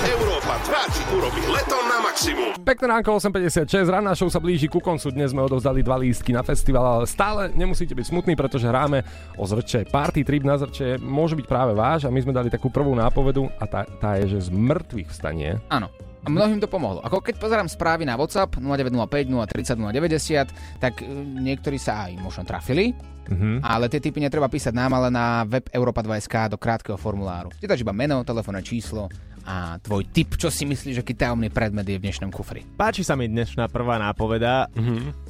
Európa 0.09 0.57
2 0.65 0.95
ti 0.97 1.01
urobí 1.13 1.45
leto 1.53 1.77
na 1.85 2.01
maximum. 2.01 2.57
Pekné 2.65 2.85
ránko, 2.89 3.21
8.56, 3.21 3.85
ranná 3.85 4.17
show 4.17 4.25
sa 4.25 4.41
blíži 4.41 4.65
ku 4.65 4.81
koncu, 4.81 5.13
dnes 5.13 5.29
sme 5.29 5.45
odovzdali 5.45 5.85
dva 5.85 6.01
lístky 6.01 6.33
na 6.33 6.41
festival, 6.41 6.81
ale 6.81 7.05
stále 7.05 7.53
nemusíte 7.53 7.93
byť 7.93 8.09
smutní, 8.09 8.33
pretože 8.33 8.65
hráme 8.65 9.05
o 9.37 9.45
Zrče. 9.45 9.85
Party 9.85 10.25
trip 10.25 10.41
na 10.41 10.57
Zrče 10.57 10.97
môže 10.97 11.37
byť 11.37 11.45
práve 11.45 11.77
váš 11.77 12.09
a 12.09 12.13
my 12.13 12.25
sme 12.25 12.33
dali 12.33 12.49
takú 12.49 12.73
prvú 12.73 12.97
nápovedu 12.97 13.53
a 13.61 13.69
tá, 13.69 13.85
tá 14.01 14.17
je, 14.17 14.33
že 14.33 14.49
z 14.49 14.57
mŕtvych 14.57 15.09
vstanie. 15.13 15.61
Áno. 15.69 15.93
A 16.25 16.27
mnohým 16.27 16.57
to 16.57 16.65
pomohlo. 16.65 17.05
Ako 17.05 17.21
keď 17.21 17.37
pozerám 17.37 17.69
správy 17.69 18.03
na 18.03 18.17
WhatsApp 18.17 18.57
0905 18.57 19.29
030 19.29 19.77
090, 19.77 20.81
tak 20.81 20.99
e, 20.99 21.07
niektorí 21.37 21.77
sa 21.77 22.09
aj 22.09 22.17
možno 22.17 22.43
trafili, 22.49 22.91
Mhm. 23.29 23.61
ale 23.61 23.85
tie 23.93 24.01
typy 24.01 24.17
netreba 24.17 24.49
písať 24.49 24.73
nám, 24.73 24.89
ale 24.97 25.13
na 25.13 25.45
web 25.45 25.69
Europa 25.69 26.01
2SK 26.01 26.49
do 26.49 26.57
krátkeho 26.57 26.97
formuláru. 26.97 27.53
Ty 27.61 27.69
dáš 27.69 27.85
iba 27.85 27.93
meno, 27.93 28.25
telefónne 28.25 28.65
číslo 28.65 29.05
a 29.45 29.79
tvoj 29.79 30.07
tip, 30.09 30.35
čo 30.35 30.51
si 30.51 30.65
myslíš, 30.65 31.01
aký 31.03 31.13
tajomný 31.15 31.51
predmet 31.53 31.87
je 31.87 31.99
v 31.99 32.03
dnešnom 32.07 32.31
kufri. 32.31 32.63
Páči 32.75 33.03
sa 33.03 33.15
mi 33.15 33.27
dnešná 33.27 33.67
prvá 33.71 33.99
nápoveda 33.99 34.67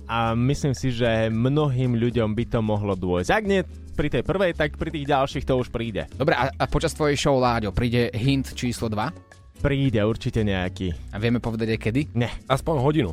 a 0.10 0.34
myslím 0.34 0.74
si, 0.74 0.90
že 0.94 1.30
mnohým 1.30 1.98
ľuďom 1.98 2.34
by 2.34 2.46
to 2.50 2.60
mohlo 2.66 2.94
dôjsť. 2.98 3.30
Ak 3.30 3.46
nie 3.46 3.62
pri 3.94 4.08
tej 4.08 4.24
prvej, 4.24 4.56
tak 4.56 4.80
pri 4.80 4.90
tých 4.96 5.06
ďalších 5.12 5.44
to 5.44 5.60
už 5.60 5.68
príde. 5.70 6.08
Dobre, 6.16 6.32
a, 6.32 6.48
a 6.50 6.64
počas 6.72 6.96
tvojej 6.96 7.20
show, 7.20 7.36
Láďo, 7.36 7.76
príde 7.76 8.08
hint 8.16 8.56
číslo 8.56 8.88
2? 8.88 9.60
Príde 9.60 10.00
určite 10.08 10.40
nejaký. 10.40 11.12
A 11.12 11.20
vieme 11.20 11.44
povedať 11.44 11.76
aj 11.76 11.80
kedy? 11.84 12.02
Ne. 12.16 12.32
Aspoň 12.48 12.76
hodinu. 12.80 13.12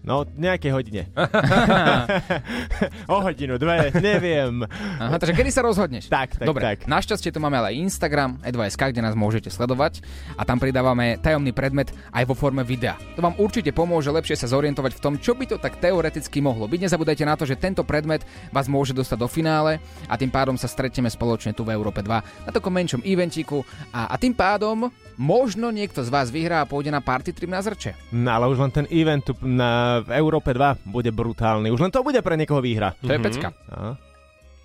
No, 0.00 0.24
nejakej 0.24 0.72
hodine. 0.72 1.02
o 3.12 3.20
hodinu, 3.20 3.60
dve, 3.60 3.92
neviem. 4.00 4.64
Aha, 4.96 5.20
takže 5.20 5.36
kedy 5.36 5.52
sa 5.52 5.60
rozhodneš? 5.60 6.08
Tak, 6.08 6.40
tak, 6.40 6.48
Dobre, 6.48 6.64
tak. 6.64 6.88
našťastie 6.88 7.28
tu 7.28 7.36
máme 7.36 7.60
ale 7.60 7.76
Instagram, 7.76 8.40
e2sk, 8.40 8.96
kde 8.96 9.04
nás 9.04 9.12
môžete 9.12 9.52
sledovať 9.52 10.00
a 10.40 10.48
tam 10.48 10.56
pridávame 10.56 11.20
tajomný 11.20 11.52
predmet 11.52 11.92
aj 12.16 12.24
vo 12.24 12.32
forme 12.32 12.64
videa. 12.64 12.96
To 13.16 13.20
vám 13.20 13.36
určite 13.36 13.76
pomôže 13.76 14.08
lepšie 14.08 14.40
sa 14.40 14.48
zorientovať 14.48 14.96
v 14.96 15.02
tom, 15.04 15.14
čo 15.20 15.36
by 15.36 15.44
to 15.44 15.60
tak 15.60 15.76
teoreticky 15.76 16.40
mohlo 16.40 16.64
byť. 16.64 16.88
Nezabúdajte 16.88 17.24
na 17.28 17.36
to, 17.36 17.44
že 17.44 17.60
tento 17.60 17.84
predmet 17.84 18.24
vás 18.56 18.72
môže 18.72 18.96
dostať 18.96 19.20
do 19.20 19.28
finále 19.28 19.84
a 20.08 20.16
tým 20.16 20.32
pádom 20.32 20.56
sa 20.56 20.64
stretneme 20.64 21.12
spoločne 21.12 21.52
tu 21.52 21.60
v 21.60 21.76
Európe 21.76 22.00
2 22.00 22.48
na 22.48 22.50
takom 22.56 22.72
menšom 22.72 23.04
eventíku 23.04 23.60
a, 23.92 24.08
a 24.08 24.16
tým 24.16 24.32
pádom 24.32 24.88
možno 25.20 25.68
niekto 25.68 26.00
z 26.00 26.08
vás 26.08 26.32
vyhrá 26.32 26.64
a 26.64 26.68
pôjde 26.68 26.88
na 26.88 27.04
party 27.04 27.36
trip 27.36 27.52
na 27.52 27.60
zrče. 27.60 27.92
No 28.16 28.32
ale 28.32 28.48
už 28.48 28.64
len 28.64 28.72
ten 28.72 28.88
event 28.88 29.20
tu 29.20 29.36
na 29.44 29.89
v 30.06 30.10
Európe 30.14 30.54
2 30.54 30.86
bude 30.86 31.10
brutálny. 31.10 31.74
Už 31.74 31.82
len 31.82 31.90
to 31.90 32.06
bude 32.06 32.22
pre 32.22 32.38
niekoho 32.38 32.62
výhra. 32.62 32.94
To 33.02 33.10
je 33.10 33.18
pecka. 33.18 33.50
No. 33.74 34.09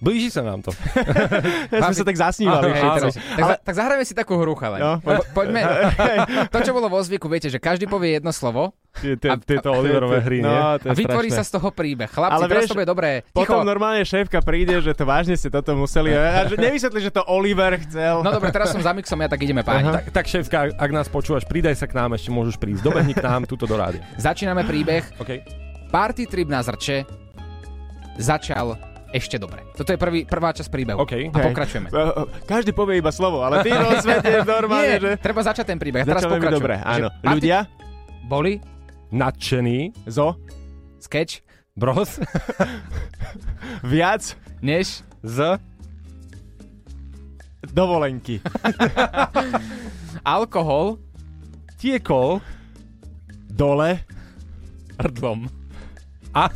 Blíži 0.03 0.27
sa 0.27 0.43
nám 0.43 0.59
to. 0.59 0.75
Ja 1.75 1.91
sme 1.91 1.95
sa 1.95 2.05
tak 2.05 2.17
zasnívali. 2.19 2.71
Všetci. 2.71 2.97
teraz, 2.99 3.13
tak, 3.15 3.43
ale... 3.43 3.53
tak 3.63 3.73
zahrajme 3.75 4.03
si 4.03 4.13
takú 4.15 4.35
hru, 4.35 4.53
chalani. 4.55 4.83
No. 4.83 4.93
Po, 4.99 5.43
poďme. 5.43 5.61
To, 6.53 6.57
čo 6.61 6.71
bolo 6.75 6.91
vo 6.91 6.99
zvyku, 6.99 7.27
viete, 7.31 7.47
že 7.47 7.59
každý 7.59 7.87
povie 7.87 8.19
jedno 8.19 8.31
slovo 8.31 8.75
Tie- 8.95 9.19
tie- 9.19 9.35
Tieto 9.43 9.75
Oliverové 9.75 10.23
hry, 10.23 10.39
nie? 10.39 10.47
No, 10.47 10.79
to 10.79 10.87
a 10.87 10.95
vytvorí 10.95 11.27
sa 11.27 11.43
z 11.43 11.51
toho 11.51 11.67
príbeh. 11.75 12.07
Chlapci, 12.07 12.35
Ale 12.39 12.47
teraz 12.47 12.63
to 12.71 12.75
bude 12.79 12.87
dobré. 12.87 13.27
Potom 13.35 13.67
normálne 13.67 14.07
šéfka 14.07 14.39
príde, 14.39 14.79
že 14.79 14.95
to 14.95 15.03
vážne 15.03 15.35
ste 15.35 15.51
toto 15.51 15.75
museli. 15.75 16.15
A 16.39 16.47
že 16.47 16.55
nevysvetli, 16.55 16.99
že 17.03 17.11
to 17.11 17.23
Oliver 17.27 17.75
chcel. 17.83 18.23
No 18.23 18.31
dobre, 18.31 18.55
teraz 18.55 18.71
som 18.71 18.79
za 18.79 18.95
mixom, 18.95 19.19
ja 19.19 19.27
tak 19.27 19.43
ideme 19.43 19.67
páni. 19.67 19.91
Tak, 19.91 20.15
tak 20.15 20.25
šéfka, 20.31 20.71
ak 20.79 20.91
nás 20.95 21.11
počúvaš, 21.11 21.43
pridaj 21.43 21.75
sa 21.75 21.91
k 21.91 21.95
nám, 21.95 22.15
ešte 22.15 22.31
môžeš 22.31 22.55
prísť. 22.55 22.87
Dobehni 22.87 23.11
k 23.11 23.23
nám, 23.23 23.43
túto 23.43 23.67
do 23.67 23.75
rádia. 23.75 23.99
Začíname 24.15 24.63
príbeh. 24.63 25.03
OK. 25.19 25.43
Party 25.91 26.23
trip 26.27 26.47
na 26.47 26.63
zrče 26.63 27.03
začal 28.15 28.94
ešte 29.15 29.39
dobre. 29.39 29.63
Toto 29.71 29.95
je 29.95 29.97
prvý, 29.97 30.27
prvá 30.27 30.51
časť 30.51 30.67
príbehu. 30.67 30.99
OK. 30.99 31.31
A 31.31 31.37
pokračujeme. 31.39 31.87
Eh, 31.87 31.95
eh, 31.95 32.25
Každý 32.43 32.75
povie 32.75 32.99
iba 32.99 33.15
slovo, 33.15 33.47
ale 33.47 33.63
ty 33.63 33.71
rozvedieš 33.71 34.43
normálne, 34.59 34.83
Nie, 34.83 34.99
že... 34.99 35.11
treba 35.23 35.39
začať 35.39 35.71
ten 35.71 35.79
príbeh. 35.79 36.03
Teraz 36.03 36.27
pokračujeme. 36.27 36.59
dobre, 36.59 36.75
áno. 36.83 37.07
Že 37.23 37.27
Ľudia? 37.31 37.57
Boli? 38.27 38.59
Nadšený. 39.15 39.95
Zo? 40.11 40.35
Sketch? 40.99 41.39
Bros. 41.75 42.19
Viac? 43.95 44.35
Než? 44.59 44.99
Z. 45.23 45.59
Dovolenky. 47.71 48.43
Alkohol? 50.23 50.99
Tiekol. 51.79 52.39
Dole? 53.51 54.03
Hrdlom. 54.99 55.47
A? 56.35 56.47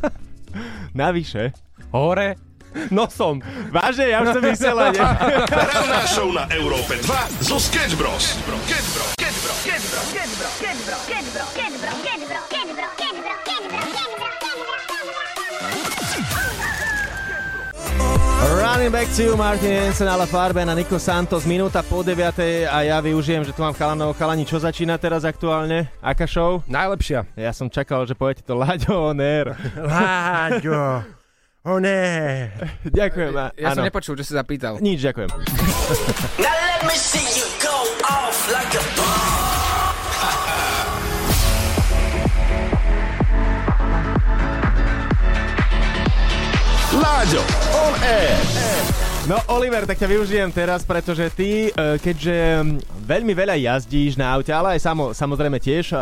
Navyše? 0.96 1.52
Hore. 1.92 2.49
Nosom. 2.90 3.42
Vážne, 3.74 4.14
ja 4.14 4.22
už 4.22 4.38
som 4.38 4.44
myslel, 4.44 4.78
nie? 4.94 5.04
Ranná 5.50 6.04
show 6.06 6.30
na 6.34 6.46
Európe 6.54 6.98
2 7.02 7.46
zo 7.46 7.58
Sketch 7.58 7.96
Bros. 7.98 8.38
Sketch 8.66 8.90
Bros. 8.94 9.20
Running 18.80 18.92
back 18.92 19.12
to 19.16 19.24
you, 19.24 19.36
Martin 19.36 19.72
Jensen, 19.72 20.08
ale 20.08 20.26
farbe 20.26 20.64
na 20.66 20.74
Nico 20.74 20.96
Santos, 21.00 21.44
minúta 21.44 21.84
po 21.84 22.00
9. 22.00 22.70
a 22.72 22.78
ja 22.88 22.98
využijem, 23.04 23.44
že 23.44 23.52
tu 23.52 23.60
mám 23.60 23.76
chalanov. 23.76 24.16
Chalani, 24.16 24.48
čo 24.48 24.56
začína 24.56 24.96
teraz 24.96 25.28
aktuálne? 25.28 25.92
Aká 26.00 26.24
show? 26.24 26.64
Najlepšia. 26.64 27.28
Ja 27.36 27.52
som 27.52 27.68
čakal, 27.68 28.08
že 28.08 28.16
poviete 28.16 28.40
to 28.40 28.56
Láďo 28.56 29.12
on 29.12 29.20
air. 29.20 29.54
Láďo. 29.76 31.19
O 31.66 31.76
ne. 31.78 32.52
Ďakujem. 32.88 33.34
a- 33.36 33.52
Ja 33.54 33.76
som 33.76 33.84
áno. 33.84 33.88
nepočul, 33.92 34.16
čo 34.16 34.24
si 34.24 34.32
zapýtal. 34.32 34.80
Nič, 34.80 35.04
ďakujem. 35.04 35.28
Now 36.40 36.56
let 36.56 36.82
me 36.88 36.96
see 36.96 37.26
you 37.36 37.46
go 37.60 37.76
off 38.08 38.40
like. 38.48 38.72
Láďo, 46.94 47.42
on 47.76 47.94
air. 48.04 48.79
No 49.30 49.38
Oliver, 49.46 49.86
tak 49.86 50.02
ťa 50.02 50.10
využijem 50.10 50.50
teraz, 50.50 50.82
pretože 50.82 51.30
ty, 51.38 51.70
e, 51.70 52.02
keďže 52.02 52.66
mm, 52.66 53.06
veľmi 53.06 53.38
veľa 53.38 53.62
jazdíš 53.62 54.18
na 54.18 54.34
aute, 54.34 54.50
ale 54.50 54.74
aj 54.74 54.82
samo, 54.82 55.14
samozrejme 55.14 55.62
tiež, 55.62 55.94
e, 55.94 55.98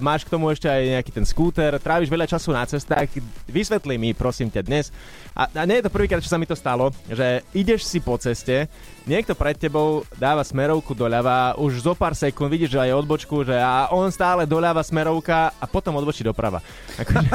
máš 0.00 0.24
k 0.24 0.32
tomu 0.32 0.48
ešte 0.48 0.64
aj 0.64 0.96
nejaký 0.96 1.12
ten 1.12 1.28
skúter, 1.28 1.76
tráviš 1.76 2.08
veľa 2.08 2.24
času 2.24 2.56
na 2.56 2.64
cestách, 2.64 3.20
vysvetli 3.44 4.00
mi 4.00 4.16
prosím 4.16 4.48
ťa 4.48 4.64
dnes, 4.64 4.88
a, 5.36 5.44
a 5.44 5.68
nie 5.68 5.76
je 5.76 5.84
to 5.84 5.92
prvýkrát, 5.92 6.24
čo 6.24 6.32
sa 6.32 6.40
mi 6.40 6.48
to 6.48 6.56
stalo, 6.56 6.88
že 7.04 7.44
ideš 7.52 7.84
si 7.84 8.00
po 8.00 8.16
ceste, 8.16 8.64
niekto 9.10 9.34
pred 9.34 9.58
tebou 9.58 10.06
dáva 10.14 10.46
smerovku 10.46 10.94
doľava, 10.94 11.58
už 11.58 11.82
zo 11.82 11.98
pár 11.98 12.14
sekúnd 12.14 12.46
vidíš, 12.46 12.78
že 12.78 12.86
aj 12.86 13.02
odbočku, 13.02 13.42
že 13.42 13.58
a 13.58 13.90
on 13.90 14.06
stále 14.14 14.46
doľava 14.46 14.86
smerovka 14.86 15.50
a 15.58 15.64
potom 15.66 15.98
odbočí 15.98 16.22
doprava. 16.22 16.62
Akože, 16.94 17.26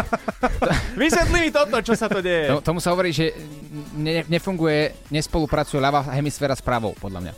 vysvetli 1.03 1.38
mi 1.43 1.49
toto, 1.51 1.75
čo 1.83 1.91
sa 1.99 2.07
to 2.07 2.23
deje. 2.23 2.55
To, 2.55 2.63
tomu 2.63 2.79
sa 2.79 2.95
hovorí, 2.95 3.11
že 3.11 3.35
ne, 3.99 4.23
nefunguje, 4.31 5.11
nespolupracuje 5.11 5.83
ľavá 5.83 6.07
hemisféra 6.15 6.55
s 6.55 6.63
pravou, 6.63 6.95
podľa 6.95 7.19
mňa. 7.19 7.33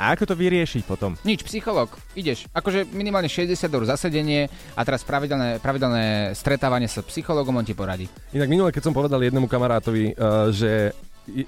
A 0.00 0.16
ako 0.16 0.32
to 0.32 0.34
vyriešiť 0.38 0.88
potom? 0.88 1.12
Nič, 1.28 1.44
psycholog, 1.44 1.92
ideš. 2.16 2.48
Akože 2.56 2.88
minimálne 2.88 3.28
60 3.28 3.52
eur 3.68 3.84
za 3.84 4.00
sedenie 4.00 4.48
a 4.72 4.80
teraz 4.80 5.04
pravidelné, 5.04 5.60
pravidelné 5.60 6.32
stretávanie 6.32 6.88
sa 6.88 7.04
s 7.04 7.10
psychologom, 7.12 7.60
on 7.60 7.68
ti 7.68 7.76
poradí. 7.76 8.08
Inak 8.32 8.48
minule, 8.48 8.72
keď 8.72 8.88
som 8.88 8.96
povedal 8.96 9.20
jednému 9.20 9.44
kamarátovi, 9.44 10.16
uh, 10.16 10.48
že 10.48 10.96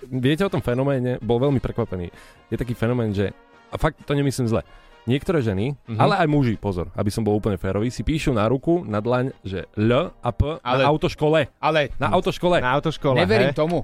viete 0.09 0.43
o 0.43 0.49
tom 0.49 0.61
fenoméne, 0.61 1.19
bol 1.19 1.39
veľmi 1.39 1.59
prekvapený. 1.59 2.09
Je 2.49 2.57
taký 2.57 2.73
fenomén, 2.73 3.11
že, 3.11 3.31
a 3.69 3.77
fakt 3.77 4.01
to 4.01 4.13
nemyslím 4.13 4.47
zle, 4.47 4.63
niektoré 5.03 5.41
ženy, 5.41 5.75
Mhm. 5.87 5.99
ale 5.99 6.15
aj 6.17 6.29
muži, 6.29 6.55
pozor, 6.57 6.89
aby 6.93 7.09
som 7.09 7.21
bol 7.21 7.35
úplne 7.35 7.57
férový, 7.57 7.89
si 7.89 8.01
píšu 8.01 8.31
na 8.31 8.47
ruku, 8.47 8.83
na 8.83 8.99
dlaň, 8.99 9.35
že 9.43 9.67
L 9.75 9.91
a 10.13 10.31
P 10.31 10.59
Ale- 10.59 10.83
na 10.83 10.89
autoškole. 10.89 11.41
Ale 11.59 11.91
Na 11.97 12.09
autoškole. 12.11 12.61
Na 12.61 12.73
autoškole, 12.73 13.19
neverím 13.19 13.51
he? 13.51 13.57
tomu. 13.57 13.83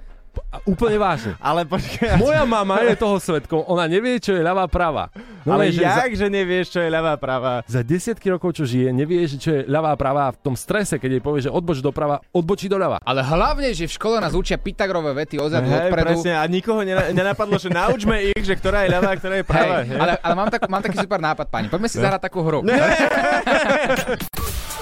A 0.49 0.61
úplne 0.65 0.97
vážne. 0.97 1.33
Ale 1.49 1.65
počkaj. 1.65 2.17
Moja 2.17 2.45
mama 2.45 2.81
je 2.81 2.95
toho 2.95 3.17
svetkom, 3.19 3.65
ona 3.65 3.85
nevie, 3.85 4.17
čo 4.17 4.33
je 4.33 4.41
ľavá 4.41 4.65
prava. 4.67 5.09
No, 5.45 5.57
ale 5.57 5.73
že 5.73 5.81
jak, 5.81 6.13
za, 6.13 6.25
že 6.25 6.27
nevieš, 6.29 6.77
čo 6.77 6.81
je 6.85 6.91
ľavá 6.93 7.17
práva? 7.17 7.65
za 7.65 7.81
desiatky 7.81 8.29
rokov, 8.29 8.53
čo 8.53 8.69
žije, 8.69 8.93
nevie, 8.93 9.25
že 9.25 9.41
čo 9.41 9.51
je 9.51 9.61
ľavá 9.65 9.97
prava 9.97 10.29
a 10.29 10.37
v 10.37 10.41
tom 10.45 10.53
strese, 10.53 11.01
keď 11.01 11.11
jej 11.17 11.23
povie, 11.25 11.41
že 11.41 11.49
odboč 11.49 11.81
doprava, 11.81 12.21
odbočí 12.29 12.69
doľava. 12.69 13.01
Ale 13.01 13.25
hlavne, 13.25 13.73
že 13.73 13.89
v 13.89 13.93
škole 13.97 14.21
nás 14.21 14.37
učia 14.37 14.61
Pythagorové 14.61 15.17
vety 15.17 15.41
odzadu, 15.41 15.65
Hej, 15.65 15.89
odpredu. 15.89 16.05
presne, 16.05 16.33
a 16.37 16.45
nikoho 16.45 16.85
nena- 16.85 17.09
nenapadlo, 17.11 17.57
že 17.57 17.73
naučme 17.73 18.29
ich, 18.29 18.45
že 18.45 18.53
ktorá 18.55 18.85
je 18.85 18.93
ľavá 18.93 19.09
a 19.13 19.17
ktorá 19.17 19.35
je 19.41 19.45
Hej, 19.45 19.49
pravá. 19.49 19.77
ale, 19.89 20.13
ale 20.21 20.35
mám, 20.37 20.49
tak, 20.53 20.61
mám 20.69 20.83
taký 20.85 21.01
super 21.01 21.17
nápad, 21.17 21.47
pani. 21.49 21.73
Poďme 21.73 21.89
si 21.89 21.97
zahrať 21.97 22.21
takú 22.21 22.45
hru. 22.45 22.61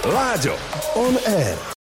Láďo, 0.06 0.54
on 0.94 1.14
air. 1.26 1.74